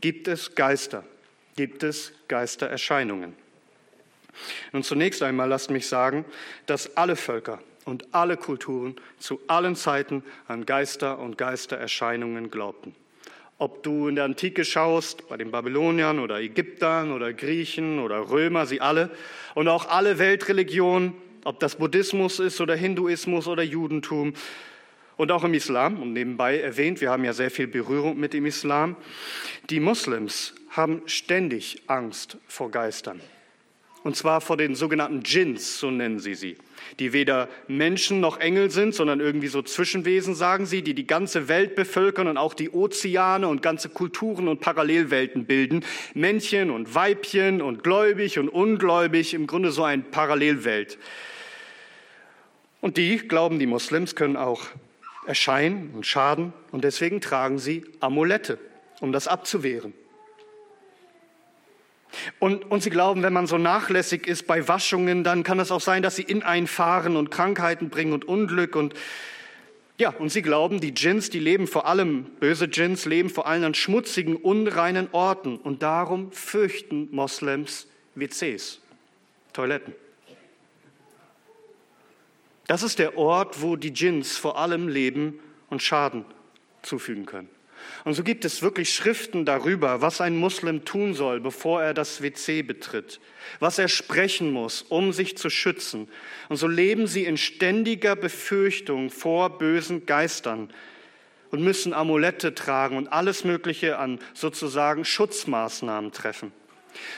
[0.01, 1.05] Gibt es Geister?
[1.55, 3.33] Gibt es Geistererscheinungen?
[4.71, 6.25] Nun zunächst einmal lasst mich sagen,
[6.65, 12.95] dass alle Völker und alle Kulturen zu allen Zeiten an Geister und Geistererscheinungen glaubten.
[13.57, 18.65] Ob du in der Antike schaust, bei den Babyloniern oder Ägyptern oder Griechen oder Römer,
[18.65, 19.09] sie alle,
[19.53, 21.13] und auch alle Weltreligionen,
[21.43, 24.33] ob das Buddhismus ist oder Hinduismus oder Judentum
[25.17, 28.45] und auch im Islam, und nebenbei erwähnt, wir haben ja sehr viel Berührung mit dem
[28.45, 28.95] Islam,
[29.69, 33.19] die Muslims haben ständig Angst vor Geistern.
[34.03, 36.55] Und zwar vor den sogenannten Djinns, so nennen sie sie,
[36.99, 41.49] die weder Menschen noch Engel sind, sondern irgendwie so Zwischenwesen, sagen sie, die die ganze
[41.49, 45.83] Welt bevölkern und auch die Ozeane und ganze Kulturen und Parallelwelten bilden.
[46.13, 50.97] Männchen und Weibchen und gläubig und ungläubig, im Grunde so eine Parallelwelt.
[52.79, 54.61] Und die, glauben die Muslims, können auch
[55.25, 58.57] erscheinen und schaden und deswegen tragen sie Amulette,
[59.01, 59.93] um das abzuwehren.
[62.39, 65.81] Und, und sie glauben, wenn man so nachlässig ist bei Waschungen, dann kann es auch
[65.81, 68.75] sein, dass sie in einfahren und Krankheiten bringen und Unglück.
[68.75, 68.93] Und
[69.97, 73.63] ja, und sie glauben, die Djinns, die leben vor allem, böse Djinns leben vor allem
[73.63, 75.57] an schmutzigen, unreinen Orten.
[75.57, 78.79] Und darum fürchten Moslems WCs,
[79.53, 79.93] Toiletten.
[82.67, 86.23] Das ist der Ort, wo die Djinns vor allem leben und Schaden
[86.81, 87.49] zufügen können.
[88.09, 92.23] Und so gibt es wirklich Schriften darüber, was ein Muslim tun soll, bevor er das
[92.23, 93.19] WC betritt,
[93.59, 96.07] was er sprechen muss, um sich zu schützen.
[96.47, 100.73] Und so leben sie in ständiger Befürchtung vor bösen Geistern
[101.51, 106.51] und müssen Amulette tragen und alles Mögliche an sozusagen Schutzmaßnahmen treffen.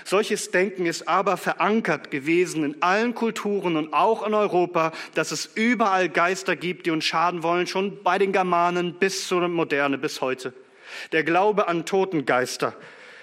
[0.03, 5.51] Solches Denken ist aber verankert gewesen in allen Kulturen und auch in Europa, dass es
[5.55, 10.19] überall Geister gibt, die uns schaden wollen, schon bei den Germanen bis zur Moderne, bis
[10.19, 10.53] heute.
[11.11, 12.75] Der Glaube an Totengeister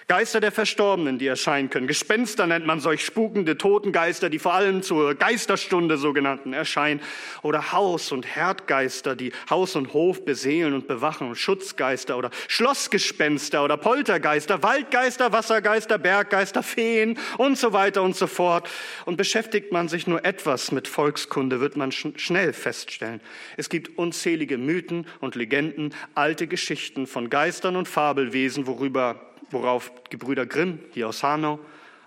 [0.08, 1.86] Geister der Verstorbenen, die erscheinen können.
[1.86, 7.02] Gespenster nennt man solch spukende Totengeister, die vor allem zur Geisterstunde sogenannten erscheinen.
[7.42, 11.34] Oder Haus- und Herdgeister, die Haus und Hof beseelen und bewachen.
[11.34, 18.66] Schutzgeister oder Schlossgespenster oder Poltergeister, Waldgeister, Wassergeister, Berggeister, Feen und so weiter und so fort.
[19.04, 23.20] Und beschäftigt man sich nur etwas mit Volkskunde, wird man sch schnell feststellen.
[23.58, 30.16] Es gibt unzählige Mythen und Legenden, alte Geschichten von Geistern und Fabelwesen, worüber worauf die
[30.16, 31.58] Brüder Grimm hier aus Hanau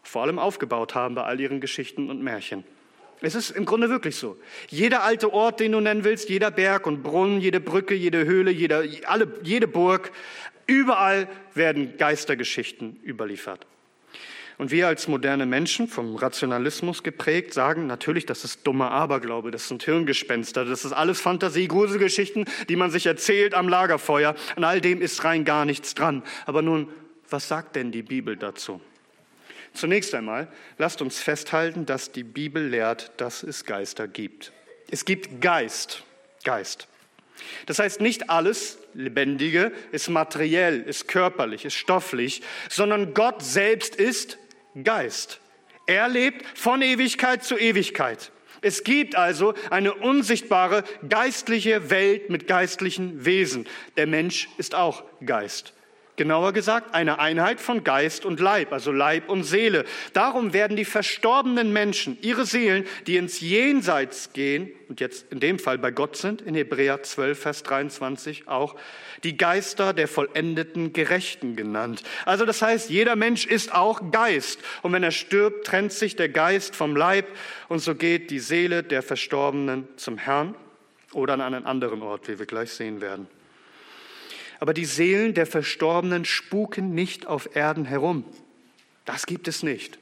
[0.03, 2.63] vor allem aufgebaut haben bei all ihren Geschichten und Märchen.
[3.21, 4.35] Es ist im Grunde wirklich so.
[4.69, 8.49] Jeder alte Ort, den du nennen willst, jeder Berg und Brunnen, jede Brücke, jede Höhle,
[8.49, 10.11] jede, alle, jede Burg,
[10.65, 13.67] überall werden Geistergeschichten überliefert.
[14.57, 19.67] Und wir als moderne Menschen, vom Rationalismus geprägt, sagen natürlich, das ist dummer Aberglaube, das
[19.67, 24.35] sind Hirngespenster, das ist alles Fantasie, Gruselgeschichten, die man sich erzählt am Lagerfeuer.
[24.55, 26.21] An all dem ist rein gar nichts dran.
[26.45, 26.89] Aber nun
[27.31, 28.81] was sagt denn die Bibel dazu?
[29.73, 34.51] Zunächst einmal, lasst uns festhalten, dass die Bibel lehrt, dass es Geister gibt.
[34.89, 36.03] Es gibt Geist,
[36.43, 36.87] Geist.
[37.65, 44.37] Das heißt, nicht alles Lebendige ist materiell, ist körperlich, ist stofflich, sondern Gott selbst ist
[44.83, 45.39] Geist.
[45.87, 48.31] Er lebt von Ewigkeit zu Ewigkeit.
[48.61, 53.67] Es gibt also eine unsichtbare geistliche Welt mit geistlichen Wesen.
[53.97, 55.73] Der Mensch ist auch Geist.
[56.21, 59.85] Genauer gesagt, eine Einheit von Geist und Leib, also Leib und Seele.
[60.13, 65.57] Darum werden die verstorbenen Menschen, ihre Seelen, die ins Jenseits gehen, und jetzt in dem
[65.57, 68.75] Fall bei Gott sind, in Hebräer 12, Vers 23 auch,
[69.23, 72.03] die Geister der vollendeten Gerechten genannt.
[72.25, 74.59] Also das heißt, jeder Mensch ist auch Geist.
[74.83, 77.25] Und wenn er stirbt, trennt sich der Geist vom Leib
[77.67, 80.53] und so geht die Seele der Verstorbenen zum Herrn
[81.13, 83.27] oder an einen anderen Ort, wie wir gleich sehen werden.
[84.61, 88.23] Aber die Seelen der Verstorbenen spuken nicht auf Erden herum.
[89.05, 89.97] Das gibt es nicht.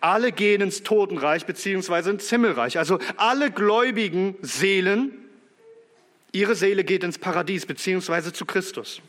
[0.00, 2.78] Alle gehen ins Totenreich beziehungsweise ins Himmelreich.
[2.78, 5.12] Also alle gläubigen Seelen,
[6.30, 9.00] ihre Seele geht ins Paradies beziehungsweise zu Christus.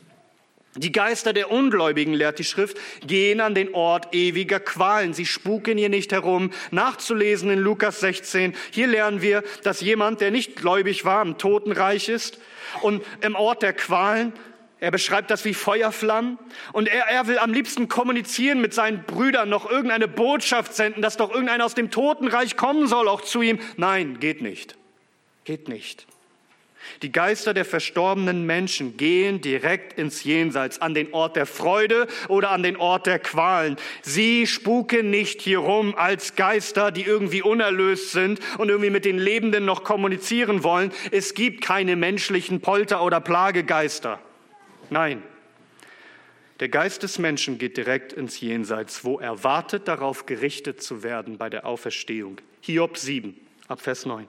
[0.76, 5.14] Die Geister der Ungläubigen, lehrt die Schrift, gehen an den Ort ewiger Qualen.
[5.14, 6.52] Sie spuken hier nicht herum.
[6.70, 8.54] Nachzulesen in Lukas 16.
[8.70, 12.38] Hier lernen wir, dass jemand, der nicht gläubig war, im Totenreich ist
[12.82, 14.32] und im Ort der Qualen.
[14.78, 16.38] Er beschreibt das wie Feuerflammen
[16.72, 21.16] und er, er will am liebsten kommunizieren mit seinen Brüdern, noch irgendeine Botschaft senden, dass
[21.16, 23.58] doch irgendeiner aus dem Totenreich kommen soll, auch zu ihm.
[23.76, 24.76] Nein, geht nicht.
[25.44, 26.06] Geht nicht.
[27.02, 32.50] Die Geister der verstorbenen Menschen gehen direkt ins Jenseits, an den Ort der Freude oder
[32.50, 33.76] an den Ort der Qualen.
[34.02, 39.18] Sie spuken nicht hier rum als Geister, die irgendwie unerlöst sind und irgendwie mit den
[39.18, 40.92] Lebenden noch kommunizieren wollen.
[41.10, 44.18] Es gibt keine menschlichen Polter- oder Plagegeister.
[44.90, 45.22] Nein.
[46.60, 51.38] Der Geist des Menschen geht direkt ins Jenseits, wo er wartet darauf, gerichtet zu werden
[51.38, 52.38] bei der Auferstehung.
[52.60, 53.34] Hiob 7,
[53.68, 54.26] ab Vers 9.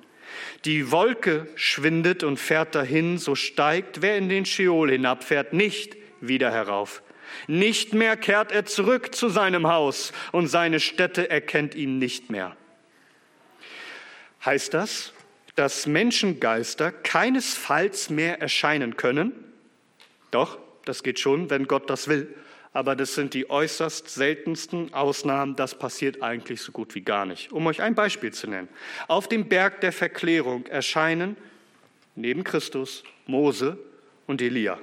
[0.65, 6.51] Die Wolke schwindet und fährt dahin, so steigt, wer in den Scheol hinabfährt, nicht wieder
[6.51, 7.01] herauf.
[7.47, 12.55] Nicht mehr kehrt er zurück zu seinem Haus und seine Stätte erkennt ihn nicht mehr.
[14.45, 15.13] Heißt das,
[15.55, 19.31] dass Menschengeister keinesfalls mehr erscheinen können?
[20.31, 22.33] Doch, das geht schon, wenn Gott das will
[22.73, 25.55] aber das sind die äußerst seltensten Ausnahmen.
[25.55, 27.51] Das passiert eigentlich so gut wie gar nicht.
[27.51, 28.69] Um euch ein Beispiel zu nennen.
[29.07, 31.35] Auf dem Berg der Verklärung erscheinen
[32.15, 33.77] neben Christus Mose
[34.27, 34.77] und Elia.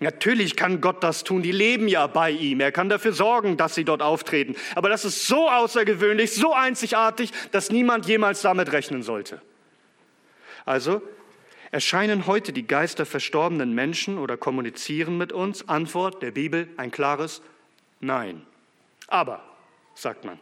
[0.00, 2.60] Natürlich kann Gott das tun, die leben ja bei ihm.
[2.60, 4.56] Er kann dafür sorgen, dass sie dort auftreten.
[4.74, 9.40] Aber das ist so außergewöhnlich, so einzigartig, dass niemand jemals damit rechnen sollte.
[10.64, 11.02] Also
[11.72, 15.70] Erscheinen heute die Geister verstorbenen Menschen oder kommunizieren mit uns?
[15.70, 17.40] Antwort der Bibel ein klares
[17.98, 18.42] Nein.
[19.08, 19.42] Aber,
[19.94, 20.38] sagt man.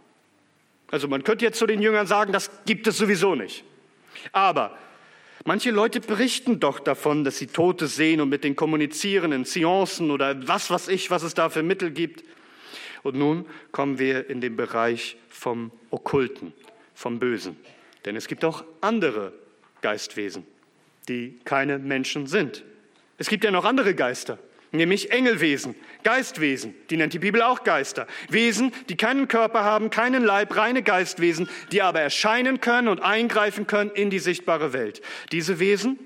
[0.91, 3.63] Also man könnte jetzt zu den Jüngern sagen, das gibt es sowieso nicht.
[4.33, 4.77] Aber
[5.45, 10.11] manche Leute berichten doch davon, dass sie Tote sehen und mit denen kommunizieren in Seancen
[10.11, 12.25] oder was weiß ich, was es da für Mittel gibt.
[13.05, 16.53] Und nun kommen wir in den Bereich vom Okkulten,
[16.93, 17.57] vom Bösen.
[18.05, 19.33] Denn es gibt auch andere
[19.81, 20.45] Geistwesen
[21.09, 22.65] die keine Menschen sind.
[23.19, 24.39] Es gibt ja noch andere Geister,
[24.73, 28.07] nämlich Engelwesen, Geistwesen, die nennt die Bibel auch Geister.
[28.29, 33.67] Wesen, die keinen Körper haben, keinen Leib, reine Geistwesen, die aber erscheinen können und eingreifen
[33.67, 35.03] können in die sichtbare Welt.
[35.33, 35.99] Diese Wesen,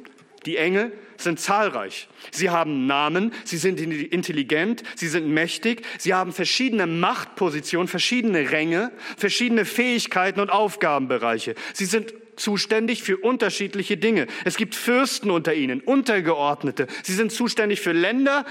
[0.46, 2.08] die Engel, sind zahlreich.
[2.32, 8.90] Sie haben Namen, sie sind intelligent, sie sind mächtig, sie haben verschiedene Machtpositionen, verschiedene Ränge,
[9.16, 11.54] verschiedene Fähigkeiten und Aufgabenbereiche.
[11.72, 14.26] Sie sind zuständig für unterschiedliche Dinge.
[14.44, 16.86] Es gibt Fürsten unter ihnen, Untergeordnete.
[17.02, 18.44] Sie sind zuständig für Länder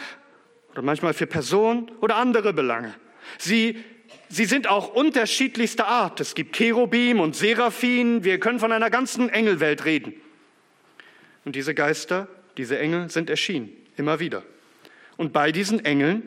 [0.72, 2.94] oder manchmal für Personen oder andere Belange.
[3.38, 3.78] Sie,
[4.30, 6.20] sie sind auch unterschiedlichster Art.
[6.20, 8.24] Es gibt Cherubim und Seraphim.
[8.24, 10.14] Wir können von einer ganzen Engelwelt reden.
[11.46, 14.44] Und diese Geister, diese Engel sind erschienen, immer wieder.
[15.18, 16.24] Und bei diesen Engeln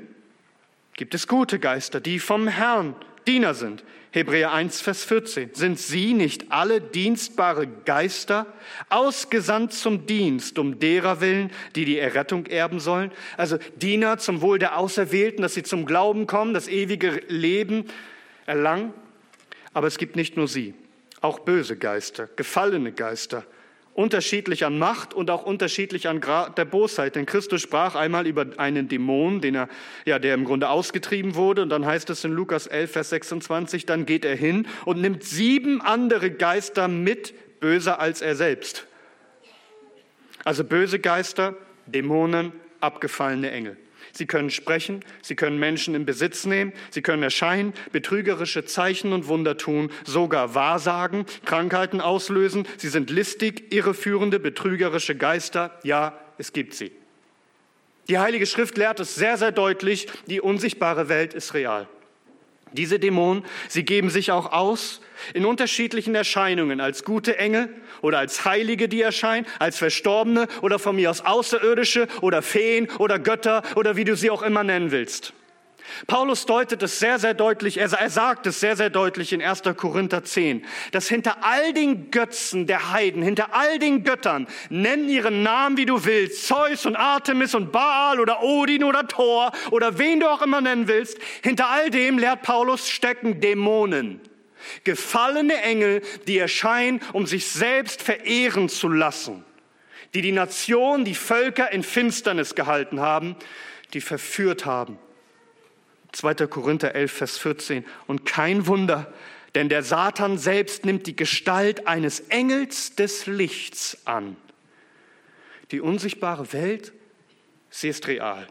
[0.94, 2.94] gibt es gute Geister, die vom Herrn
[3.26, 3.84] Diener sind.
[4.16, 5.50] Hebräer 1, Vers 14.
[5.52, 8.46] Sind sie nicht alle dienstbare Geister,
[8.88, 13.12] ausgesandt zum Dienst, um derer willen, die die Errettung erben sollen?
[13.36, 17.84] Also Diener zum Wohl der Auserwählten, dass sie zum Glauben kommen, das ewige Leben
[18.46, 18.94] erlangen.
[19.74, 20.72] Aber es gibt nicht nur sie,
[21.20, 23.44] auch böse Geister, gefallene Geister,
[23.96, 27.16] unterschiedlich an Macht und auch unterschiedlich an Grad der Bosheit.
[27.16, 29.68] Denn Christus sprach einmal über einen Dämon, den er,
[30.04, 31.62] ja, der im Grunde ausgetrieben wurde.
[31.62, 35.24] Und dann heißt es in Lukas 11, Vers 26, dann geht er hin und nimmt
[35.24, 38.86] sieben andere Geister mit, böser als er selbst.
[40.44, 41.56] Also böse Geister,
[41.86, 43.78] Dämonen, abgefallene Engel.
[44.16, 49.28] Sie können sprechen, sie können Menschen in Besitz nehmen, sie können erscheinen, betrügerische Zeichen und
[49.28, 52.66] Wunder tun, sogar Wahrsagen, Krankheiten auslösen.
[52.78, 55.78] Sie sind listig, irreführende, betrügerische Geister.
[55.82, 56.92] Ja, es gibt sie.
[58.08, 61.88] Die Heilige Schrift lehrt es sehr, sehr deutlich, die unsichtbare Welt ist real.
[62.76, 65.00] Diese Dämonen, sie geben sich auch aus
[65.34, 67.68] in unterschiedlichen Erscheinungen als gute Engel
[68.02, 73.18] oder als Heilige, die erscheinen, als Verstorbene oder von mir aus Außerirdische oder Feen oder
[73.18, 75.32] Götter oder wie du sie auch immer nennen willst.
[76.06, 79.62] Paulus deutet es sehr, sehr deutlich, er, sagt es sehr, sehr deutlich in 1.
[79.76, 85.42] Korinther 10, dass hinter all den Götzen der Heiden, hinter all den Göttern, nenn ihren
[85.42, 90.20] Namen, wie du willst, Zeus und Artemis und Baal oder Odin oder Thor oder wen
[90.20, 94.20] du auch immer nennen willst, hinter all dem, lehrt Paulus, stecken Dämonen.
[94.84, 99.44] Gefallene Engel, die erscheinen, um sich selbst verehren zu lassen,
[100.14, 103.36] die die Nation, die Völker in Finsternis gehalten haben,
[103.92, 104.98] die verführt haben
[106.16, 106.46] 2.
[106.46, 107.84] Korinther 11, Vers 14.
[108.06, 109.12] Und kein Wunder,
[109.54, 114.36] denn der Satan selbst nimmt die Gestalt eines Engels des Lichts an.
[115.70, 116.92] Die unsichtbare Welt,
[117.70, 118.46] sie ist real.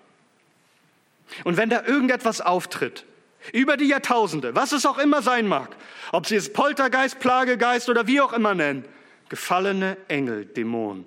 [1.43, 3.05] Und wenn da irgendetwas auftritt,
[3.51, 5.75] über die Jahrtausende, was es auch immer sein mag,
[6.11, 8.85] ob sie es Poltergeist, Plagegeist oder wie auch immer nennen,
[9.29, 11.05] gefallene Engel, Dämonen,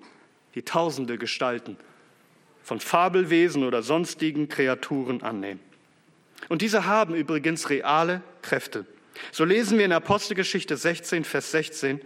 [0.55, 1.77] die tausende Gestalten
[2.62, 5.67] von Fabelwesen oder sonstigen Kreaturen annehmen.
[6.49, 8.87] Und diese haben übrigens reale Kräfte.
[9.33, 12.01] So lesen wir in Apostelgeschichte 16, Vers 16,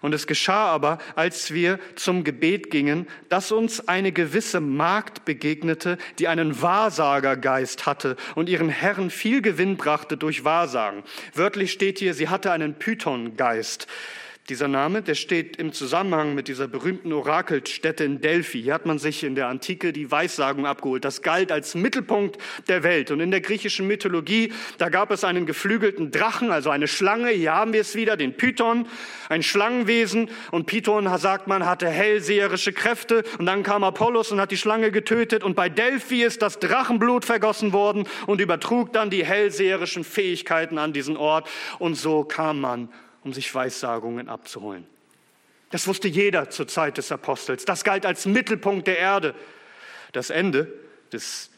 [0.00, 5.98] und es geschah aber, als wir zum Gebet gingen, dass uns eine gewisse Magd begegnete,
[6.18, 11.02] die einen Wahrsagergeist hatte und ihren Herren viel Gewinn brachte durch Wahrsagen.
[11.34, 13.86] Wörtlich steht hier, sie hatte einen Pythongeist.
[14.48, 18.62] Dieser Name, der steht im Zusammenhang mit dieser berühmten Orakelstätte in Delphi.
[18.62, 21.04] Hier hat man sich in der Antike die Weissagung abgeholt.
[21.04, 23.10] Das galt als Mittelpunkt der Welt.
[23.10, 27.28] Und in der griechischen Mythologie, da gab es einen geflügelten Drachen, also eine Schlange.
[27.28, 28.88] Hier haben wir es wieder, den Python,
[29.28, 30.30] ein Schlangenwesen.
[30.50, 33.24] Und Python, sagt man, hatte hellseherische Kräfte.
[33.38, 35.44] Und dann kam Apollos und hat die Schlange getötet.
[35.44, 40.94] Und bei Delphi ist das Drachenblut vergossen worden und übertrug dann die hellseherischen Fähigkeiten an
[40.94, 41.46] diesen Ort.
[41.78, 42.88] Und so kam man
[43.24, 44.86] um sich Weissagungen abzuholen.
[45.70, 47.64] Das wusste jeder zur Zeit des Apostels.
[47.64, 49.34] Das galt als Mittelpunkt der Erde.
[50.12, 50.72] Das Ende
[51.12, 51.50] des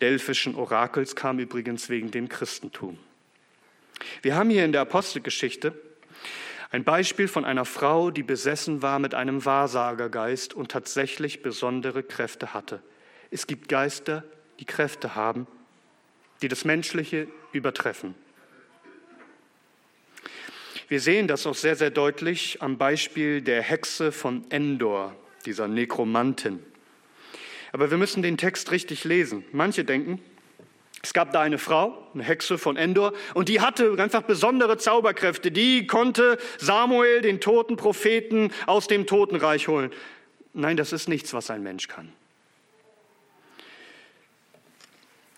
[0.00, 2.98] delphischen Orakels kam übrigens wegen dem Christentum.
[4.22, 5.74] Wir haben hier in der Apostelgeschichte
[6.70, 12.52] ein Beispiel von einer Frau, die besessen war mit einem Wahrsagergeist und tatsächlich besondere Kräfte
[12.52, 12.82] hatte.
[13.30, 14.22] Es gibt Geister,
[14.60, 15.46] die Kräfte haben,
[16.42, 18.14] die das Menschliche übertreffen.
[20.88, 26.60] Wir sehen das auch sehr, sehr deutlich am Beispiel der Hexe von Endor, dieser Nekromantin.
[27.72, 29.44] Aber wir müssen den Text richtig lesen.
[29.52, 30.18] Manche denken,
[31.02, 35.50] es gab da eine Frau, eine Hexe von Endor, und die hatte einfach besondere Zauberkräfte.
[35.52, 39.92] Die konnte Samuel, den toten Propheten, aus dem Totenreich holen.
[40.54, 42.10] Nein, das ist nichts, was ein Mensch kann.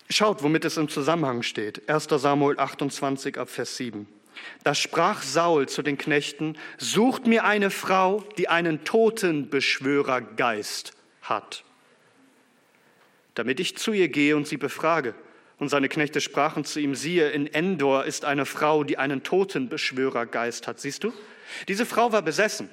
[0.09, 1.89] Schaut, womit es im Zusammenhang steht.
[1.89, 4.07] 1 Samuel 28 ab Vers 7.
[4.63, 11.63] Da sprach Saul zu den Knechten, sucht mir eine Frau, die einen Totenbeschwörergeist hat,
[13.35, 15.15] damit ich zu ihr gehe und sie befrage.
[15.57, 20.67] Und seine Knechte sprachen zu ihm, siehe, in Endor ist eine Frau, die einen Totenbeschwörergeist
[20.67, 20.79] hat.
[20.79, 21.13] Siehst du?
[21.67, 22.67] Diese Frau war besessen.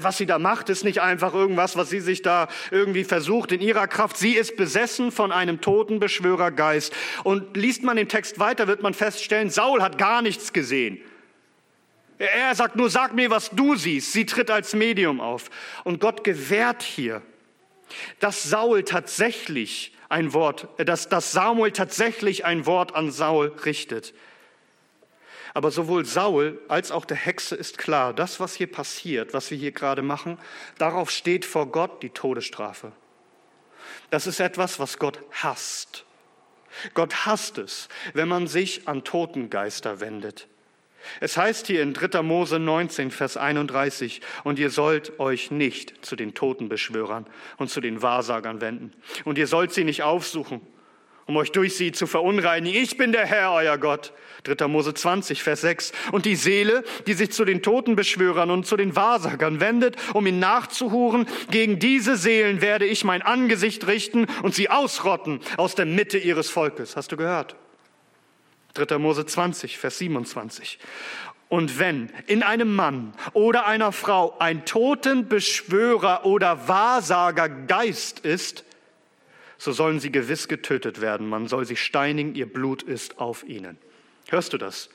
[0.00, 3.60] Was sie da macht, ist nicht einfach irgendwas, was sie sich da irgendwie versucht in
[3.60, 4.16] ihrer Kraft.
[4.16, 6.92] Sie ist besessen von einem Totenbeschwörergeist.
[7.24, 11.00] Und liest man den Text weiter, wird man feststellen, Saul hat gar nichts gesehen.
[12.18, 14.12] Er sagt nur, sag mir, was du siehst.
[14.12, 15.50] Sie tritt als Medium auf.
[15.82, 17.22] Und Gott gewährt hier,
[18.20, 24.14] dass Saul tatsächlich ein Wort, dass, dass Samuel tatsächlich ein Wort an Saul richtet.
[25.54, 29.56] Aber sowohl Saul als auch der Hexe ist klar, das, was hier passiert, was wir
[29.56, 30.38] hier gerade machen,
[30.78, 32.90] darauf steht vor Gott die Todesstrafe.
[34.10, 36.04] Das ist etwas, was Gott hasst.
[36.92, 40.48] Gott hasst es, wenn man sich an Totengeister wendet.
[41.20, 42.22] Es heißt hier in 3.
[42.22, 47.26] Mose 19, Vers 31, und ihr sollt euch nicht zu den Totenbeschwörern
[47.58, 48.92] und zu den Wahrsagern wenden.
[49.24, 50.62] Und ihr sollt sie nicht aufsuchen
[51.26, 52.82] um euch durch sie zu verunreinigen.
[52.82, 54.12] Ich bin der Herr, euer Gott.
[54.44, 54.68] 3.
[54.68, 55.92] Mose 20, Vers 6.
[56.12, 60.38] Und die Seele, die sich zu den Totenbeschwörern und zu den Wahrsagern wendet, um ihn
[60.38, 66.18] nachzuhuren, gegen diese Seelen werde ich mein Angesicht richten und sie ausrotten aus der Mitte
[66.18, 66.96] ihres Volkes.
[66.96, 67.56] Hast du gehört?
[68.74, 68.98] 3.
[68.98, 70.78] Mose 20, Vers 27.
[71.48, 78.64] Und wenn in einem Mann oder einer Frau ein Totenbeschwörer oder Wahrsagergeist ist,
[79.64, 81.28] so sollen sie gewiss getötet werden.
[81.28, 83.78] Man soll sie steinigen, ihr Blut ist auf ihnen.
[84.28, 84.90] Hörst du das?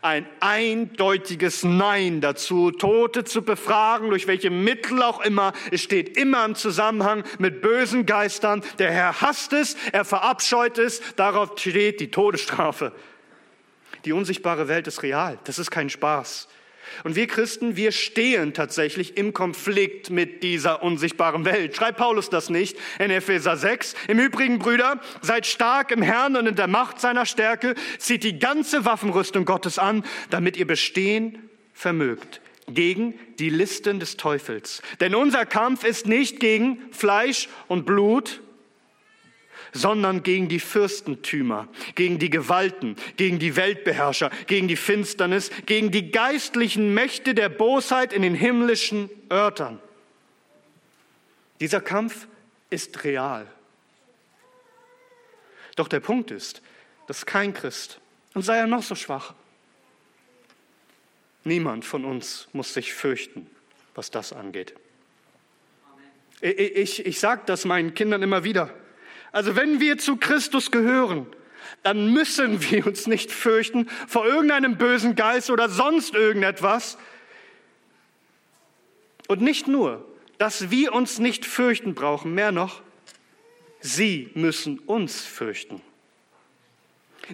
[0.00, 5.52] Ein eindeutiges Nein dazu, Tote zu befragen, durch welche Mittel auch immer.
[5.72, 8.62] Es steht immer im Zusammenhang mit bösen Geistern.
[8.78, 12.92] Der Herr hasst es, er verabscheut es, darauf steht die Todesstrafe.
[14.04, 16.48] Die unsichtbare Welt ist real, das ist kein Spaß.
[17.04, 21.74] Und wir Christen, wir stehen tatsächlich im Konflikt mit dieser unsichtbaren Welt.
[21.74, 23.94] Schreibt Paulus das nicht in Epheser 6?
[24.08, 28.38] Im Übrigen, Brüder, seid stark im Herrn und in der Macht seiner Stärke, zieht die
[28.38, 34.82] ganze Waffenrüstung Gottes an, damit ihr bestehen vermögt gegen die Listen des Teufels.
[35.00, 38.41] Denn unser Kampf ist nicht gegen Fleisch und Blut,
[39.72, 46.10] sondern gegen die Fürstentümer, gegen die Gewalten, gegen die Weltbeherrscher, gegen die Finsternis, gegen die
[46.10, 49.80] geistlichen Mächte der Bosheit in den himmlischen Örtern.
[51.60, 52.26] Dieser Kampf
[52.70, 53.46] ist real.
[55.76, 56.60] Doch der Punkt ist,
[57.06, 57.98] dass kein Christ,
[58.34, 59.34] und sei er noch so schwach,
[61.44, 63.46] niemand von uns muss sich fürchten,
[63.94, 64.74] was das angeht.
[66.40, 68.74] Ich, ich, ich sage das meinen Kindern immer wieder.
[69.32, 71.26] Also wenn wir zu Christus gehören,
[71.82, 76.98] dann müssen wir uns nicht fürchten vor irgendeinem bösen Geist oder sonst irgendetwas.
[79.26, 80.06] Und nicht nur,
[80.38, 82.82] dass wir uns nicht fürchten brauchen, mehr noch,
[83.80, 85.80] sie müssen uns fürchten.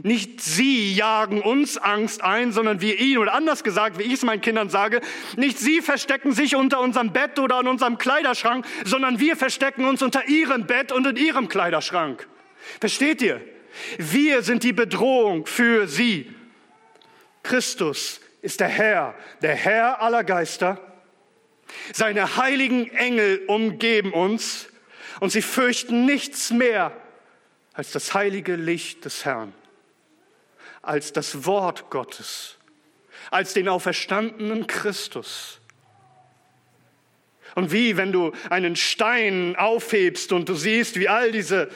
[0.02, 3.18] Nicht sie jagen uns Angst ein, sondern wir ihn.
[3.18, 5.00] Oder anders gesagt, wie ich es meinen Kindern sage,
[5.36, 10.02] nicht sie verstecken sich unter unserem Bett oder in unserem Kleiderschrank, sondern wir verstecken uns
[10.02, 12.28] unter ihrem Bett und in ihrem Kleiderschrank.
[12.80, 13.40] Versteht ihr?
[13.96, 16.34] Wir sind die Bedrohung für sie.
[17.42, 20.80] Christus ist der Herr, der Herr aller Geister.
[21.92, 24.68] Seine heiligen Engel umgeben uns
[25.20, 26.92] und sie fürchten nichts mehr
[27.72, 29.52] als das heilige Licht des Herrn
[30.88, 32.56] als das Wort Gottes,
[33.30, 35.60] als den auferstandenen Christus.
[37.54, 41.68] Und wie, wenn du einen Stein aufhebst und du siehst, wie all diese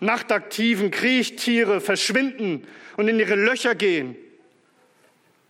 [0.00, 4.16] nachtaktiven Kriechtiere verschwinden und in ihre Löcher gehen,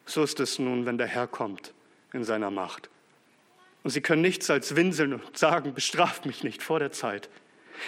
[0.06, 1.72] so ist es nun, wenn der Herr kommt
[2.12, 2.90] in seiner Macht.
[3.84, 7.28] Und sie können nichts als winseln und sagen, bestraft mich nicht vor der Zeit.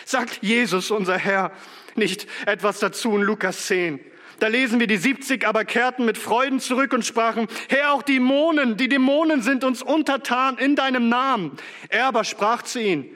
[0.04, 1.52] Sagt Jesus, unser Herr,
[1.96, 4.00] nicht etwas dazu in Lukas 10.
[4.38, 8.76] Da lesen wir, die 70 aber kehrten mit Freuden zurück und sprachen, Herr, auch Dämonen,
[8.76, 11.56] die Dämonen sind uns untertan in deinem Namen.
[11.88, 13.06] Er aber sprach zu ihnen,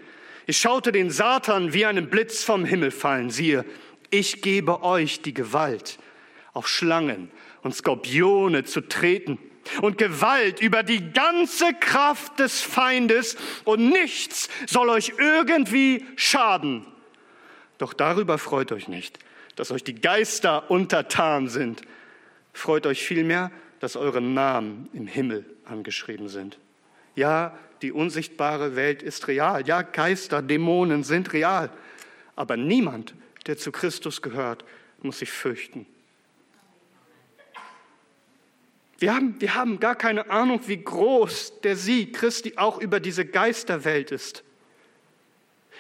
[0.47, 3.31] ich schaute den Satan wie einen Blitz vom Himmel fallen.
[3.31, 3.67] Siehe,
[4.11, 5.99] ich gebe euch die Gewalt,
[6.55, 7.31] auf Schlangen
[7.63, 9.39] und Skorpione zu treten
[9.83, 16.87] und Gewalt über die ganze Kraft des Feindes und nichts soll euch irgendwie schaden.
[17.77, 19.19] Doch darüber freut euch nicht
[19.61, 21.83] dass euch die Geister untertan sind.
[22.55, 26.59] Freut euch vielmehr, dass eure Namen im Himmel angeschrieben sind.
[27.15, 29.69] Ja, die unsichtbare Welt ist real.
[29.69, 31.71] Ja, Geister, Dämonen sind real.
[32.37, 33.15] Aber niemand,
[33.47, 34.65] der zu Christus gehört,
[35.03, 35.85] muss sich fürchten.
[38.99, 43.27] Wir haben, wir haben gar keine Ahnung, wie groß der Sieg Christi auch über diese
[43.27, 44.43] Geisterwelt ist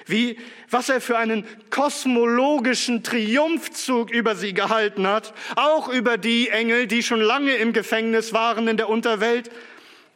[0.06, 0.38] wie,
[0.70, 7.02] was er für einen kosmologischen Triumphzug über sie gehalten hat, auch über die Engel, die
[7.02, 9.50] schon lange im Gefängnis waren in der Unterwelt.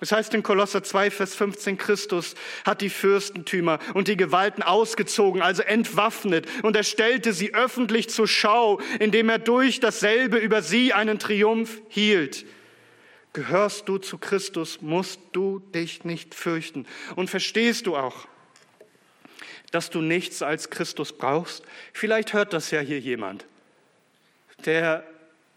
[0.01, 2.35] Das heißt in Kolosser 2, Vers 15, Christus
[2.67, 8.29] hat die Fürstentümer und die Gewalten ausgezogen, also entwaffnet, und er stellte sie öffentlich zur
[8.29, 12.45] Schau, indem er durch dasselbe über sie einen Triumph hielt.
[13.33, 16.87] Gehörst du zu Christus, musst du dich nicht fürchten.
[17.17, 18.29] Und verstehst du auch,
[19.75, 21.65] dass du nichts als Christus brauchst?
[21.93, 23.45] Vielleicht hört das ja hier jemand,
[24.65, 25.05] der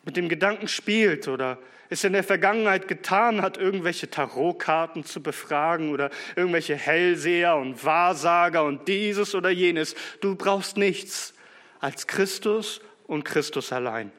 [0.04, 1.58] mit dem Gedanken spielt oder
[1.90, 8.64] es in der Vergangenheit getan hat, irgendwelche Tarotkarten zu befragen oder irgendwelche Hellseher und Wahrsager
[8.64, 9.96] und dieses oder jenes.
[10.20, 11.34] Du brauchst nichts
[11.80, 14.12] als Christus und Christus allein.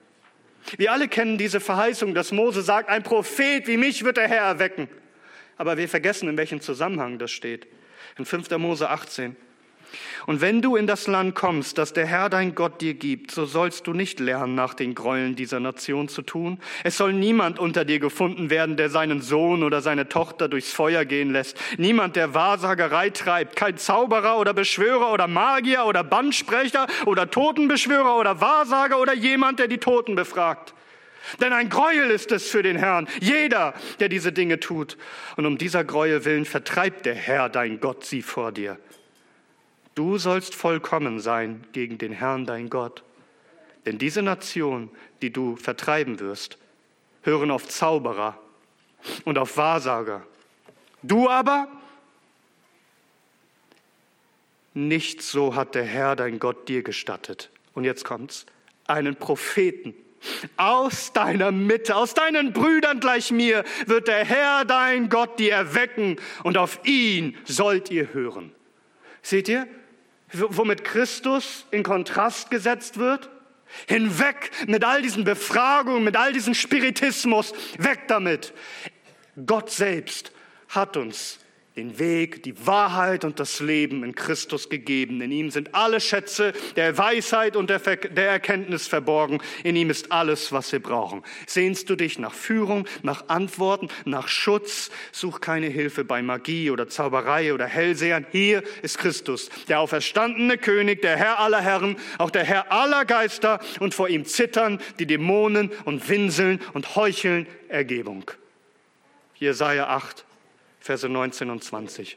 [0.77, 4.45] Wir alle kennen diese Verheißung, dass Mose sagt, ein Prophet wie mich wird der Herr
[4.45, 4.89] erwecken.
[5.57, 7.67] Aber wir vergessen, in welchem Zusammenhang das steht.
[8.17, 8.51] In 5.
[8.59, 9.37] Mose 18.
[10.27, 13.47] Und wenn du in das Land kommst, das der Herr dein Gott dir gibt, so
[13.47, 16.59] sollst du nicht lernen, nach den Gräueln dieser Nation zu tun.
[16.85, 21.05] Es soll niemand unter dir gefunden werden, der seinen Sohn oder seine Tochter durchs Feuer
[21.05, 21.57] gehen lässt.
[21.79, 23.57] Niemand, der Wahrsagerei treibt.
[23.57, 29.69] Kein Zauberer oder Beschwörer oder Magier oder Bandsprecher oder Totenbeschwörer oder Wahrsager oder jemand, der
[29.69, 30.75] die Toten befragt.
[31.41, 34.97] Denn ein Gräuel ist es für den Herrn, jeder, der diese Dinge tut.
[35.37, 38.79] Und um dieser Gräuel willen vertreibt der Herr, dein Gott, sie vor dir.
[39.99, 43.03] Du sollst vollkommen sein gegen den Herrn, dein Gott.
[43.85, 44.91] Denn diese Nation,
[45.23, 46.57] die du vertreiben wirst,
[47.23, 48.41] hören auf Zauberer
[49.25, 50.25] und auf Wahrsager.
[51.03, 51.67] Du aber,
[54.73, 57.51] nicht so hat der Herr, dein Gott, dir gestattet.
[57.75, 58.47] Und jetzt kommt's,
[58.87, 59.95] einen Propheten
[60.57, 66.21] aus deiner Mitte, aus deinen Brüdern gleich mir, wird der Herr, dein Gott, dir erwecken
[66.45, 68.53] und auf ihn sollt ihr hören.
[69.23, 69.67] Seht ihr,
[70.33, 73.31] womit Christus in Kontrast gesetzt wird?
[73.87, 78.53] Hinweg mit all diesen Befragungen, mit all diesem Spiritismus, weg damit.
[79.47, 80.33] Gott selbst
[80.69, 81.39] hat uns
[81.79, 85.21] den Weg, die Wahrheit und das Leben in Christus gegeben.
[85.21, 89.39] In ihm sind alle Schätze der Weisheit und der, der, Erkenntnis verborgen.
[89.63, 91.23] In ihm ist alles, was wir brauchen.
[91.47, 94.91] Sehnst du dich nach Führung, nach Antworten, nach Schutz?
[95.13, 98.27] Such keine Hilfe bei Magie oder Zauberei oder Hellsehern.
[98.33, 103.61] Hier ist Christus, der auferstandene König, der Herr aller Herren, auch der Herr aller Geister
[103.79, 108.29] und vor ihm zittern die Dämonen und winseln und heucheln Ergebung.
[109.37, 110.25] Jesaja 8,
[110.81, 112.17] Verse 19 und 20.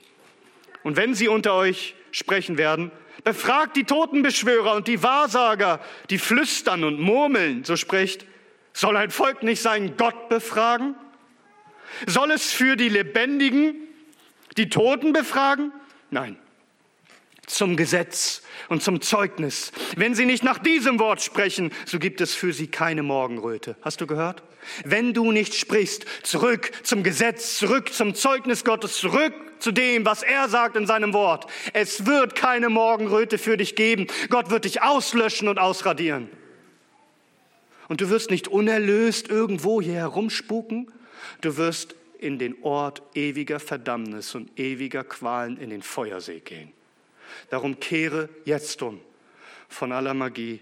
[0.83, 2.91] Und wenn sie unter euch sprechen werden,
[3.23, 8.25] Befragt die Totenbeschwörer und die Wahrsager, die flüstern und murmeln, so spricht.
[8.73, 10.95] Soll ein Volk nicht seinen Gott befragen?
[12.07, 13.75] Soll es für die Lebendigen
[14.57, 15.71] die Toten befragen?
[16.09, 16.37] Nein.
[17.51, 19.73] Zum Gesetz und zum Zeugnis.
[19.97, 23.75] Wenn sie nicht nach diesem Wort sprechen, so gibt es für sie keine Morgenröte.
[23.81, 24.41] Hast du gehört?
[24.85, 30.23] Wenn du nicht sprichst, zurück zum Gesetz, zurück zum Zeugnis Gottes, zurück zu dem, was
[30.23, 31.45] er sagt in seinem Wort.
[31.73, 34.07] Es wird keine Morgenröte für dich geben.
[34.29, 36.29] Gott wird dich auslöschen und ausradieren.
[37.89, 40.89] Und du wirst nicht unerlöst irgendwo hier herumspuken.
[41.41, 46.71] Du wirst in den Ort ewiger Verdammnis und ewiger Qualen in den Feuersee gehen.
[47.49, 48.99] Darum kehre jetzt um
[49.69, 50.61] von aller Magie,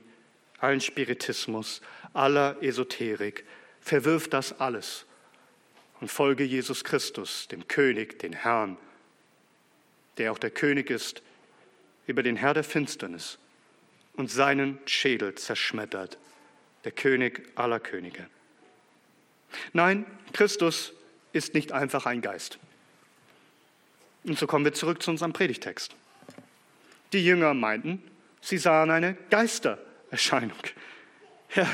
[0.59, 1.81] allen Spiritismus,
[2.13, 3.45] aller Esoterik.
[3.81, 5.05] Verwirf das alles
[5.99, 8.77] und folge Jesus Christus, dem König, den Herrn,
[10.17, 11.21] der auch der König ist
[12.07, 13.37] über den Herr der Finsternis
[14.13, 16.17] und seinen Schädel zerschmettert,
[16.83, 18.27] der König aller Könige.
[19.73, 20.93] Nein, Christus
[21.33, 22.59] ist nicht einfach ein Geist.
[24.23, 25.95] Und so kommen wir zurück zu unserem Predigtext.
[27.13, 28.03] Die Jünger meinten,
[28.41, 30.57] sie sahen eine Geistererscheinung.
[31.55, 31.65] Ja,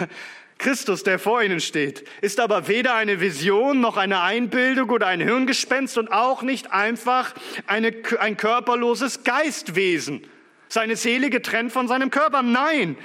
[0.58, 5.20] Christus, der vor ihnen steht, ist aber weder eine Vision noch eine Einbildung oder ein
[5.20, 7.34] Hirngespenst und auch nicht einfach
[7.68, 10.26] eine, ein körperloses Geistwesen,
[10.70, 12.42] seine Seele getrennt von seinem Körper.
[12.42, 12.98] Nein,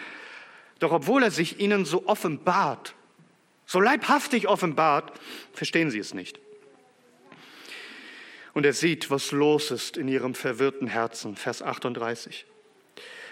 [0.79, 2.95] doch obwohl er sich ihnen so offenbart,
[3.67, 5.13] so leibhaftig offenbart,
[5.53, 6.39] verstehen sie es nicht.
[8.61, 11.35] Und er sieht, was los ist in ihrem verwirrten Herzen.
[11.35, 12.45] Vers 38.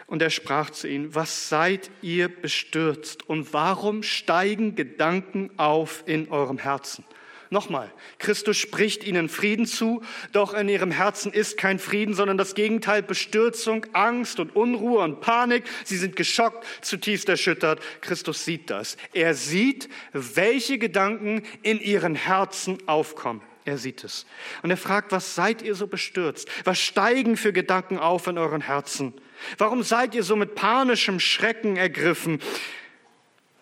[0.07, 6.31] Und er sprach zu ihnen, was seid ihr bestürzt und warum steigen Gedanken auf in
[6.31, 7.05] eurem Herzen?
[7.51, 10.01] Nochmal, Christus spricht ihnen Frieden zu,
[10.33, 15.20] doch in ihrem Herzen ist kein Frieden, sondern das Gegenteil, Bestürzung, Angst und Unruhe und
[15.20, 15.64] Panik.
[15.85, 17.83] Sie sind geschockt, zutiefst erschüttert.
[18.01, 18.97] Christus sieht das.
[19.12, 23.43] Er sieht, welche Gedanken in ihren Herzen aufkommen.
[23.69, 24.25] Er sieht es.
[24.62, 26.49] Und er fragt, was seid ihr so bestürzt?
[26.64, 29.12] Was steigen für Gedanken auf in euren Herzen?
[29.59, 32.41] Warum seid ihr so mit panischem Schrecken ergriffen?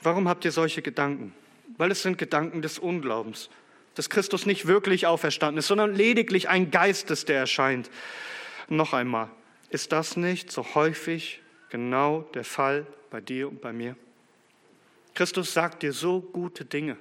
[0.01, 1.35] Warum habt ihr solche Gedanken?
[1.77, 3.51] Weil es sind Gedanken des Unglaubens,
[3.97, 7.91] dass Christus nicht wirklich auferstanden ist, sondern lediglich ein Geist ist, der erscheint.
[8.69, 9.29] Noch einmal,
[9.71, 13.97] ist das nicht so häufig genau der Fall bei dir und bei mir?
[15.15, 16.97] Christus sagt dir so gute Dinge.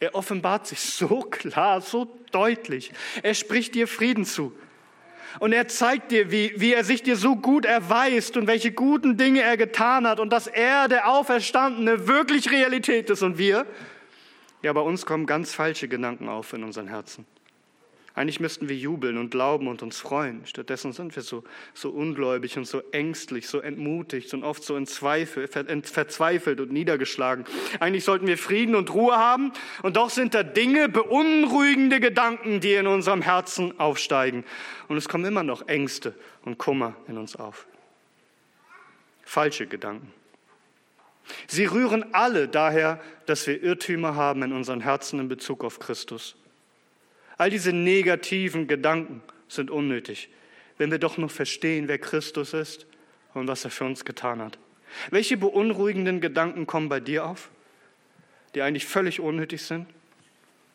[0.00, 2.92] Er offenbart sich so klar, so deutlich.
[3.22, 4.52] Er spricht dir Frieden zu.
[5.40, 9.16] Und er zeigt dir, wie, wie er sich dir so gut erweist und welche guten
[9.16, 13.66] Dinge er getan hat und dass er, der Auferstandene, wirklich Realität ist und wir.
[14.62, 17.26] Ja, bei uns kommen ganz falsche Gedanken auf in unseren Herzen.
[18.16, 20.46] Eigentlich müssten wir jubeln und glauben und uns freuen.
[20.46, 21.42] Stattdessen sind wir so,
[21.72, 27.44] so ungläubig und so ängstlich, so entmutigt und oft so in Zweifel, verzweifelt und niedergeschlagen.
[27.80, 29.52] Eigentlich sollten wir Frieden und Ruhe haben
[29.82, 34.44] und doch sind da Dinge, beunruhigende Gedanken, die in unserem Herzen aufsteigen.
[34.86, 37.66] Und es kommen immer noch Ängste und Kummer in uns auf.
[39.24, 40.12] Falsche Gedanken.
[41.48, 46.36] Sie rühren alle daher, dass wir Irrtümer haben in unseren Herzen in Bezug auf Christus.
[47.36, 50.28] All diese negativen Gedanken sind unnötig,
[50.78, 52.86] wenn wir doch noch verstehen, wer Christus ist
[53.34, 54.58] und was er für uns getan hat.
[55.10, 57.50] Welche beunruhigenden Gedanken kommen bei dir auf,
[58.54, 59.86] die eigentlich völlig unnötig sind?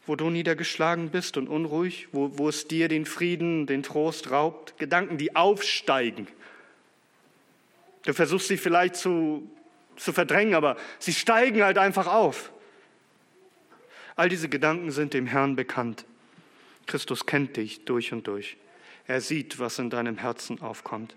[0.05, 4.78] Wo du niedergeschlagen bist und unruhig, wo, wo es dir den Frieden, den Trost raubt?
[4.78, 6.28] Gedanken, die aufsteigen.
[8.05, 9.49] Du versuchst sie vielleicht zu,
[9.95, 12.51] zu verdrängen, aber sie steigen halt einfach auf.
[14.16, 16.05] All diese Gedanken sind dem Herrn bekannt.
[16.90, 18.58] Christus kennt dich durch und durch.
[19.06, 21.16] Er sieht, was in deinem Herzen aufkommt.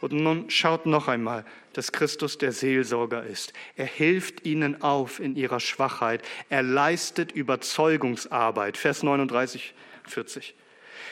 [0.00, 3.52] Und nun schaut noch einmal, dass Christus der Seelsorger ist.
[3.76, 6.22] Er hilft ihnen auf in ihrer Schwachheit.
[6.50, 8.76] Er leistet Überzeugungsarbeit.
[8.76, 10.54] Vers 39, 40.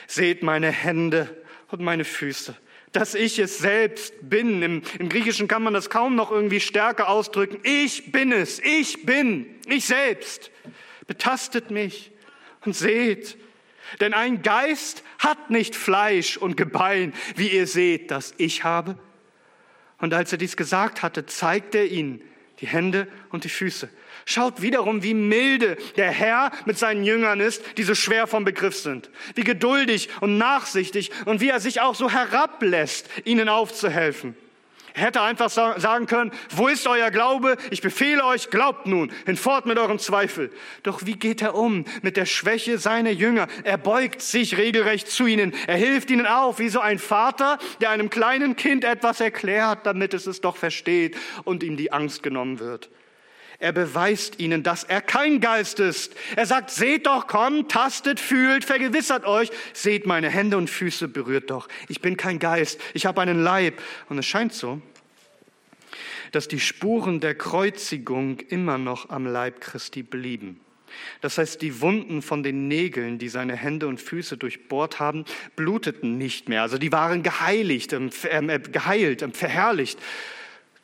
[0.07, 1.35] Seht meine Hände
[1.69, 2.55] und meine Füße,
[2.93, 4.63] dass ich es selbst bin.
[4.63, 7.59] Im, Im, Griechischen kann man das kaum noch irgendwie stärker ausdrücken.
[7.63, 10.49] Ich bin es, ich bin, ich selbst.
[11.07, 12.11] Betastet mich
[12.63, 13.37] und seht,
[13.99, 18.97] denn ein Geist hat nicht Fleisch und Gebein, wie ihr seht, das ich habe.
[19.99, 22.21] Und als er dies gesagt hatte, zeigte er ihnen
[22.59, 23.89] die Hände und die Füße.
[24.25, 28.75] Schaut wiederum, wie milde der Herr mit seinen Jüngern ist, die so schwer vom Begriff
[28.75, 29.09] sind.
[29.35, 34.35] Wie geduldig und nachsichtig und wie er sich auch so herablässt, ihnen aufzuhelfen.
[34.97, 37.57] Er hätte einfach sagen können, wo ist euer Glaube?
[37.69, 40.51] Ich befehle euch, glaubt nun, hinfort mit eurem Zweifel.
[40.81, 43.47] Doch wie geht er um mit der Schwäche seiner Jünger?
[43.63, 45.53] Er beugt sich regelrecht zu ihnen.
[45.67, 50.15] Er hilft ihnen auf, wie so ein Vater, der einem kleinen Kind etwas erklärt, damit
[50.15, 52.89] es es doch versteht und ihm die Angst genommen wird.
[53.59, 56.15] Er beweist ihnen, dass er kein Geist ist.
[56.35, 61.49] Er sagt, seht doch, kommt, tastet, fühlt, vergewissert euch, seht meine Hände und Füße, berührt
[61.49, 61.67] doch.
[61.87, 63.81] Ich bin kein Geist, ich habe einen Leib.
[64.09, 64.79] Und es scheint so,
[66.31, 70.59] dass die Spuren der Kreuzigung immer noch am Leib Christi blieben.
[71.21, 76.17] Das heißt, die Wunden von den Nägeln, die seine Hände und Füße durchbohrt haben, bluteten
[76.17, 76.61] nicht mehr.
[76.61, 78.09] Also die waren geheiligt, ähm,
[78.49, 79.99] äh, geheilt, ähm, verherrlicht.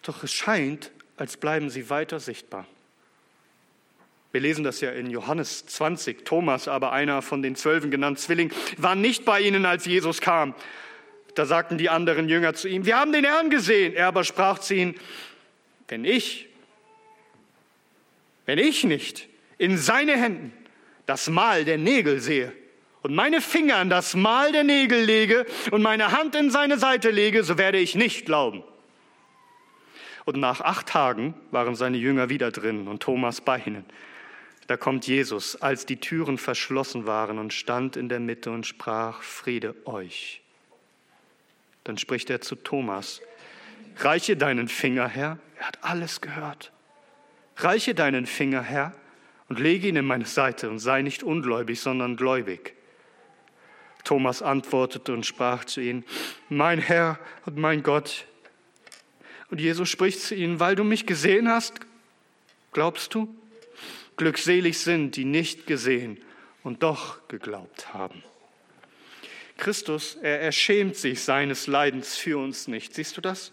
[0.02, 2.66] Doch es scheint, als bleiben sie weiter sichtbar.
[4.32, 6.26] Wir lesen das ja in Johannes 20.
[6.26, 10.56] Thomas, aber einer von den Zwölfen genannt Zwilling, war nicht bei ihnen, als Jesus kam.
[11.36, 13.94] Da sagten die anderen Jünger zu ihm, wir haben den Herrn gesehen.
[13.94, 14.96] Er aber sprach zu ihnen,
[15.88, 16.48] wenn ich,
[18.48, 20.52] wenn ich nicht in seine Händen
[21.06, 22.52] das Mal der Nägel sehe
[23.04, 27.12] und meine Finger an das Mal der Nägel lege und meine Hand in seine Seite
[27.12, 28.64] lege, so werde ich nicht glauben.
[30.26, 33.86] Und nach acht Tagen waren seine Jünger wieder drin und Thomas bei ihnen.
[34.68, 39.22] Da kommt Jesus, als die Türen verschlossen waren und stand in der Mitte und sprach,
[39.22, 40.42] Friede euch.
[41.84, 43.22] Dann spricht er zu Thomas,
[43.98, 46.72] reiche deinen Finger her, er hat alles gehört.
[47.58, 48.94] Reiche deinen Finger her
[49.50, 52.74] und lege ihn in meine Seite und sei nicht ungläubig, sondern gläubig.
[54.04, 56.04] Thomas antwortete und sprach zu ihm,
[56.50, 58.26] mein Herr und mein Gott.
[59.54, 61.76] Und Jesus spricht zu ihnen, weil du mich gesehen hast,
[62.72, 63.32] glaubst du?
[64.18, 66.20] Glückselig sind, die nicht gesehen
[66.64, 68.24] und doch geglaubt haben.
[69.58, 72.96] Christus, er, er schämt sich seines Leidens für uns nicht.
[72.96, 73.52] Siehst du das?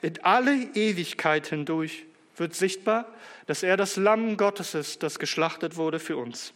[0.00, 2.06] In alle Ewigkeit hindurch
[2.38, 3.06] wird sichtbar,
[3.44, 6.54] dass er das Lamm Gottes ist, das geschlachtet wurde für uns.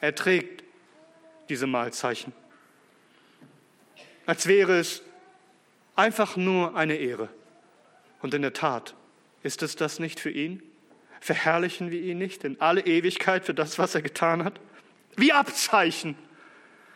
[0.00, 0.64] Er trägt
[1.48, 2.32] diese Mahlzeichen,
[4.26, 5.00] als wäre es
[5.94, 7.28] einfach nur eine Ehre.
[8.20, 8.94] Und in der Tat,
[9.42, 10.62] ist es das nicht für ihn?
[11.20, 14.60] Verherrlichen wir ihn nicht in alle Ewigkeit für das, was er getan hat?
[15.16, 16.16] Wie Abzeichen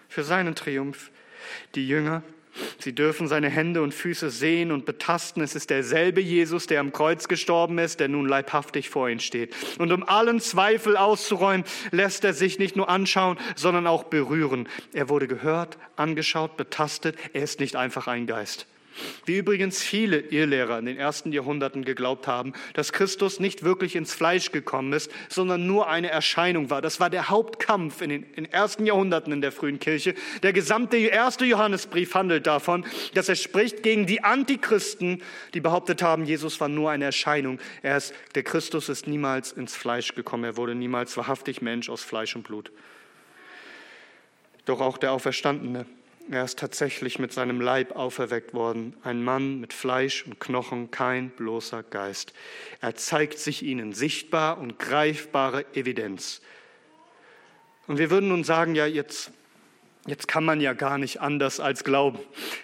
[0.08, 1.10] für seinen Triumph.
[1.74, 2.22] Die Jünger,
[2.78, 5.42] sie dürfen seine Hände und Füße sehen und betasten.
[5.42, 9.54] Es ist derselbe Jesus, der am Kreuz gestorben ist, der nun leibhaftig vor ihnen steht.
[9.78, 14.68] Und um allen Zweifel auszuräumen, lässt er sich nicht nur anschauen, sondern auch berühren.
[14.92, 17.16] Er wurde gehört, angeschaut, betastet.
[17.32, 18.66] Er ist nicht einfach ein Geist.
[19.24, 24.14] Wie übrigens viele Irrlehrer in den ersten Jahrhunderten geglaubt haben, dass Christus nicht wirklich ins
[24.14, 26.82] Fleisch gekommen ist, sondern nur eine Erscheinung war.
[26.82, 30.14] Das war der Hauptkampf in den, in ersten Jahrhunderten in der frühen Kirche.
[30.42, 32.84] Der gesamte erste Johannesbrief handelt davon,
[33.14, 35.22] dass er spricht gegen die Antichristen,
[35.54, 37.58] die behauptet haben, Jesus war nur eine Erscheinung.
[37.82, 40.44] Er ist, der Christus ist niemals ins Fleisch gekommen.
[40.44, 42.72] Er wurde niemals wahrhaftig Mensch aus Fleisch und Blut.
[44.64, 45.86] Doch auch der Auferstandene
[46.30, 51.30] er ist tatsächlich mit seinem Leib auferweckt worden, ein Mann mit Fleisch und Knochen, kein
[51.30, 52.32] bloßer Geist.
[52.80, 56.40] Er zeigt sich ihnen sichtbar und greifbare Evidenz.
[57.86, 59.32] Und wir würden nun sagen, ja, jetzt,
[60.06, 62.20] jetzt kann man ja gar nicht anders als glauben.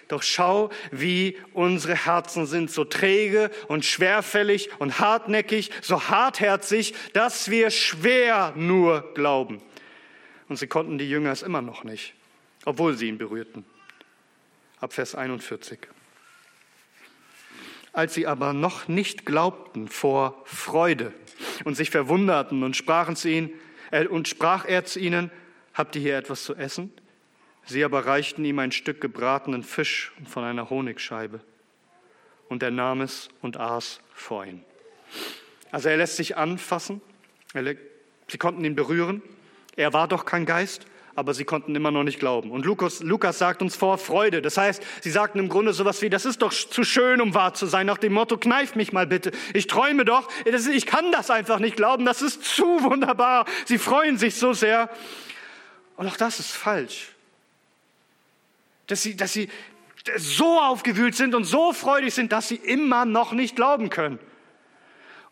[0.07, 7.51] Doch schau, wie unsere Herzen sind, so träge und schwerfällig und hartnäckig, so hartherzig, dass
[7.51, 9.61] wir schwer nur glauben.
[10.47, 12.15] Und sie konnten die Jünger es immer noch nicht
[12.65, 13.65] obwohl sie ihn berührten.
[14.79, 15.79] Ab Vers 41.
[17.91, 21.13] Als sie aber noch nicht glaubten vor Freude
[21.63, 23.51] und sich verwunderten und sprachen zu ihnen,
[23.91, 25.31] äh, und sprach er zu ihnen,
[25.73, 26.91] habt ihr hier etwas zu essen?
[27.65, 31.41] Sie aber reichten ihm ein Stück gebratenen Fisch von einer Honigscheibe.
[32.47, 34.63] Und er nahm es und aß vor ihnen.
[35.71, 37.01] Also er lässt sich anfassen,
[37.53, 39.21] sie konnten ihn berühren.
[39.75, 40.87] Er war doch kein Geist,
[41.19, 42.51] aber sie konnten immer noch nicht glauben.
[42.51, 44.41] Und Lukas, Lukas sagt uns vor Freude.
[44.41, 47.53] Das heißt, sie sagten im Grunde sowas wie, das ist doch zu schön, um wahr
[47.53, 49.31] zu sein, nach dem Motto, kneif mich mal bitte.
[49.53, 53.45] Ich träume doch, ich kann das einfach nicht glauben, das ist zu wunderbar.
[53.65, 54.89] Sie freuen sich so sehr.
[55.97, 57.09] Und auch das ist falsch.
[58.87, 59.49] Dass sie, dass sie
[60.15, 64.19] so aufgewühlt sind und so freudig sind, dass sie immer noch nicht glauben können.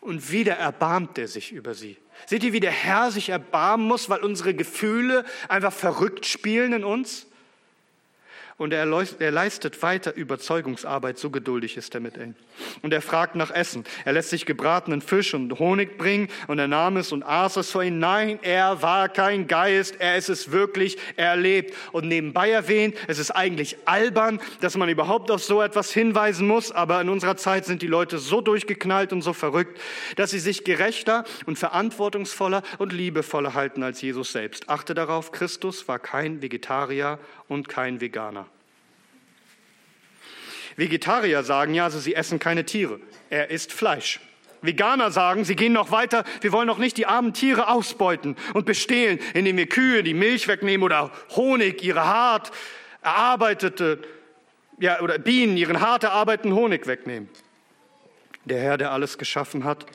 [0.08, 1.98] Und wieder erbarmt er sich über sie.
[2.28, 6.86] Seht ihr, wie der Herr sich erbarmen muss, weil unsere Gefühle einfach verrückt spielen in
[6.86, 7.28] uns?
[8.60, 12.36] Und er, leistet weiter Überzeugungsarbeit, so geduldig ist er mit ihnen.
[12.82, 13.84] Und er fragt nach Essen.
[14.04, 17.70] Er lässt sich gebratenen Fisch und Honig bringen und er nahm es und aß es
[17.70, 18.00] vor ihnen.
[18.00, 21.76] Nein, er war kein Geist, er ist es wirklich, er lebt.
[21.92, 26.72] Und nebenbei erwähnt, es ist eigentlich albern, dass man überhaupt auf so etwas hinweisen muss,
[26.72, 29.80] aber in unserer Zeit sind die Leute so durchgeknallt und so verrückt,
[30.16, 34.68] dass sie sich gerechter und verantwortungsvoller und liebevoller halten als Jesus selbst.
[34.68, 38.47] Achte darauf, Christus war kein Vegetarier und kein Veganer.
[40.78, 43.00] Vegetarier sagen ja, also sie essen keine Tiere.
[43.30, 44.22] Er isst Fleisch.
[44.62, 48.66] Veganer sagen, sie gehen noch weiter, wir wollen noch nicht die armen Tiere ausbeuten und
[48.66, 52.52] bestehlen, indem wir Kühe die Milch wegnehmen oder Honig, ihre hart
[53.02, 54.00] erarbeitete,
[54.80, 57.30] ja, oder Bienen ihren hart erarbeiteten Honig wegnehmen.
[58.46, 59.86] Der Herr, der alles geschaffen hat,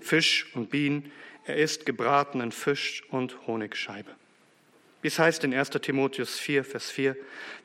[0.00, 1.12] Fisch und Bienen,
[1.44, 4.10] er isst gebratenen Fisch und Honigscheibe.
[5.02, 7.16] Wie es heißt in 1 Timotheus 4, Vers 4,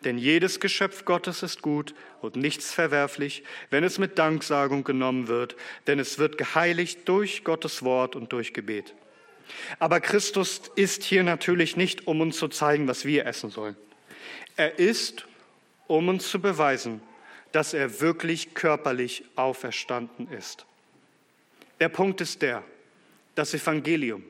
[0.05, 5.55] denn jedes Geschöpf Gottes ist gut und nichts verwerflich, wenn es mit Danksagung genommen wird,
[5.87, 8.93] denn es wird geheiligt durch Gottes Wort und durch Gebet.
[9.79, 13.75] Aber Christus ist hier natürlich nicht, um uns zu zeigen, was wir essen sollen.
[14.55, 15.25] Er ist,
[15.87, 17.01] um uns zu beweisen,
[17.51, 20.65] dass er wirklich körperlich auferstanden ist.
[21.79, 22.63] Der Punkt ist der,
[23.35, 24.23] das Evangelium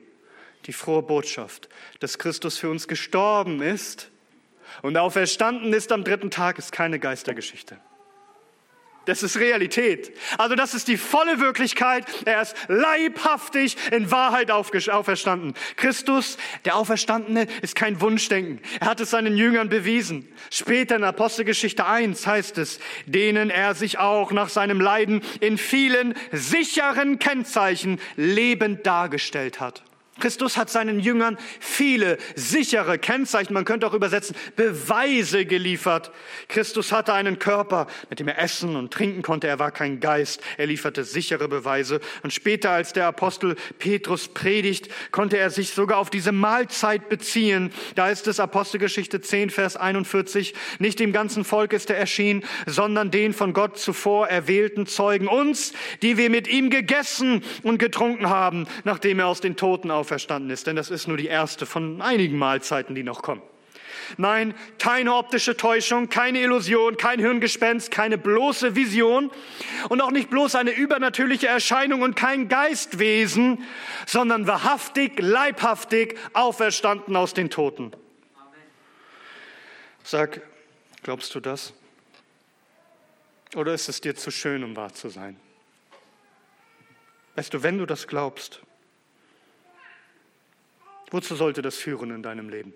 [0.66, 1.68] die frohe Botschaft,
[2.00, 4.10] dass Christus für uns gestorben ist
[4.82, 7.78] und auferstanden ist am dritten Tag, ist keine Geistergeschichte.
[9.06, 10.12] Das ist Realität.
[10.36, 12.04] Also das ist die volle Wirklichkeit.
[12.24, 15.54] Er ist leibhaftig in Wahrheit auferstanden.
[15.76, 18.60] Christus, der Auferstandene, ist kein Wunschdenken.
[18.80, 20.28] Er hat es seinen Jüngern bewiesen.
[20.50, 26.14] Später in Apostelgeschichte 1 heißt es, denen er sich auch nach seinem Leiden in vielen
[26.32, 29.84] sicheren Kennzeichen lebend dargestellt hat.
[30.18, 36.10] Christus hat seinen Jüngern viele sichere Kennzeichen, man könnte auch übersetzen, Beweise geliefert.
[36.48, 39.46] Christus hatte einen Körper, mit dem er essen und trinken konnte.
[39.46, 40.40] Er war kein Geist.
[40.56, 42.00] Er lieferte sichere Beweise.
[42.22, 47.70] Und später, als der Apostel Petrus predigt, konnte er sich sogar auf diese Mahlzeit beziehen.
[47.94, 50.54] Da ist es Apostelgeschichte 10, Vers 41.
[50.78, 55.72] Nicht dem ganzen Volk ist er erschienen, sondern den von Gott zuvor erwählten Zeugen, uns,
[56.02, 60.50] die wir mit ihm gegessen und getrunken haben, nachdem er aus den Toten auf auferstanden
[60.50, 63.42] ist, denn das ist nur die erste von einigen Mahlzeiten, die noch kommen.
[64.18, 69.32] Nein, keine optische Täuschung, keine Illusion, kein Hirngespenst, keine bloße Vision
[69.88, 73.64] und auch nicht bloß eine übernatürliche Erscheinung und kein Geistwesen,
[74.06, 77.90] sondern wahrhaftig, leibhaftig auferstanden aus den Toten.
[80.04, 80.40] Sag,
[81.02, 81.72] glaubst du das?
[83.56, 85.36] Oder ist es dir zu schön, um wahr zu sein?
[87.34, 88.60] Weißt du, wenn du das glaubst,
[91.10, 92.72] Wozu sollte das führen in deinem Leben?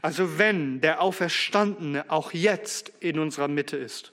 [0.00, 4.12] Also wenn der Auferstandene auch jetzt in unserer Mitte ist,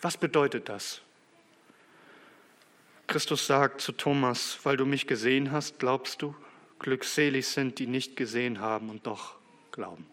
[0.00, 1.00] was bedeutet das?
[3.06, 6.34] Christus sagt zu Thomas, weil du mich gesehen hast, glaubst du,
[6.78, 9.36] glückselig sind, die nicht gesehen haben und doch
[9.72, 10.06] glauben.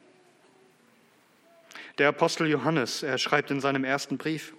[1.97, 4.53] Der Apostel Johannes, er schreibt in seinem ersten Brief,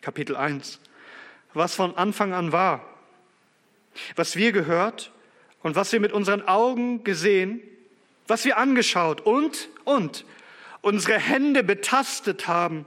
[0.00, 0.80] Kapitel 1,
[1.52, 2.93] was von Anfang an war,
[4.16, 5.12] was wir gehört
[5.62, 7.60] und was wir mit unseren Augen gesehen,
[8.26, 10.24] was wir angeschaut und, und
[10.80, 12.86] unsere Hände betastet haben,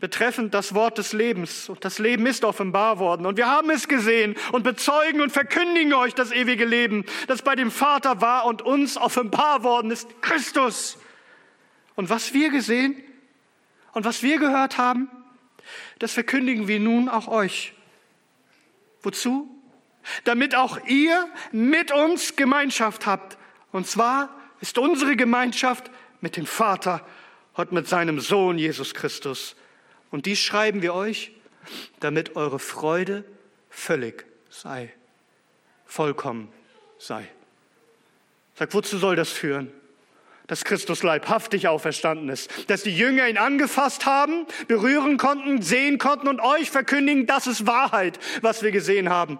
[0.00, 1.68] betreffend das Wort des Lebens.
[1.68, 3.26] Und das Leben ist offenbar worden.
[3.26, 7.54] Und wir haben es gesehen und bezeugen und verkündigen euch das ewige Leben, das bei
[7.54, 10.98] dem Vater war und uns offenbar worden ist, Christus.
[11.94, 12.96] Und was wir gesehen
[13.92, 15.10] und was wir gehört haben,
[15.98, 17.74] das verkündigen wir nun auch euch.
[19.02, 19.59] Wozu?
[20.24, 23.38] Damit auch ihr mit uns Gemeinschaft habt.
[23.72, 24.30] Und zwar
[24.60, 25.90] ist unsere Gemeinschaft
[26.20, 27.04] mit dem Vater
[27.54, 29.56] und mit seinem Sohn Jesus Christus.
[30.10, 31.32] Und dies schreiben wir euch,
[32.00, 33.24] damit eure Freude
[33.68, 34.92] völlig sei,
[35.86, 36.52] vollkommen
[36.98, 37.28] sei.
[38.54, 39.72] Sag, wozu soll das führen?
[40.46, 46.26] Dass Christus leibhaftig auferstanden ist, dass die Jünger ihn angefasst haben, berühren konnten, sehen konnten
[46.26, 49.38] und euch verkündigen, das ist Wahrheit, was wir gesehen haben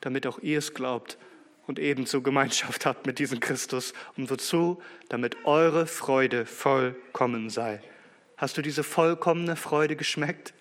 [0.00, 1.18] damit auch ihr es glaubt
[1.66, 3.92] und ebenso Gemeinschaft habt mit diesem Christus.
[4.16, 4.82] Und wozu?
[5.08, 7.80] Damit eure Freude vollkommen sei.
[8.36, 10.54] Hast du diese vollkommene Freude geschmeckt?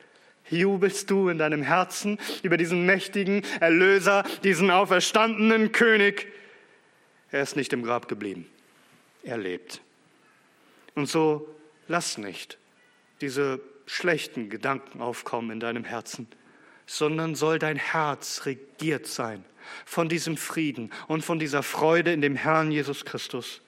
[0.49, 6.27] Jubelst du in deinem Herzen über diesen mächtigen Erlöser, diesen auferstandenen König?
[7.31, 8.47] Er ist nicht im Grab geblieben.
[9.23, 9.81] Er lebt.
[10.95, 11.55] Und so
[11.87, 12.57] lass nicht
[13.21, 16.27] diese schlechten Gedanken aufkommen in deinem Herzen
[16.89, 19.45] sondern soll dein Herz regiert sein
[19.85, 23.61] von diesem Frieden und von dieser Freude in dem Herrn Jesus Christus.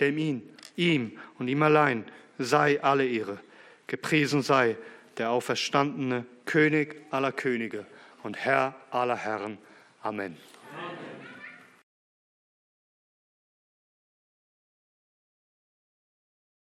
[0.00, 0.42] dem ihn,
[0.74, 2.04] ihm und ihm allein
[2.38, 3.38] sei alle Ehre.
[3.86, 4.76] Gepriesen sei
[5.18, 7.84] der auferstandene König aller Könige
[8.22, 9.58] und Herr aller Herren.
[10.02, 10.36] Amen.
[10.72, 11.13] Amen.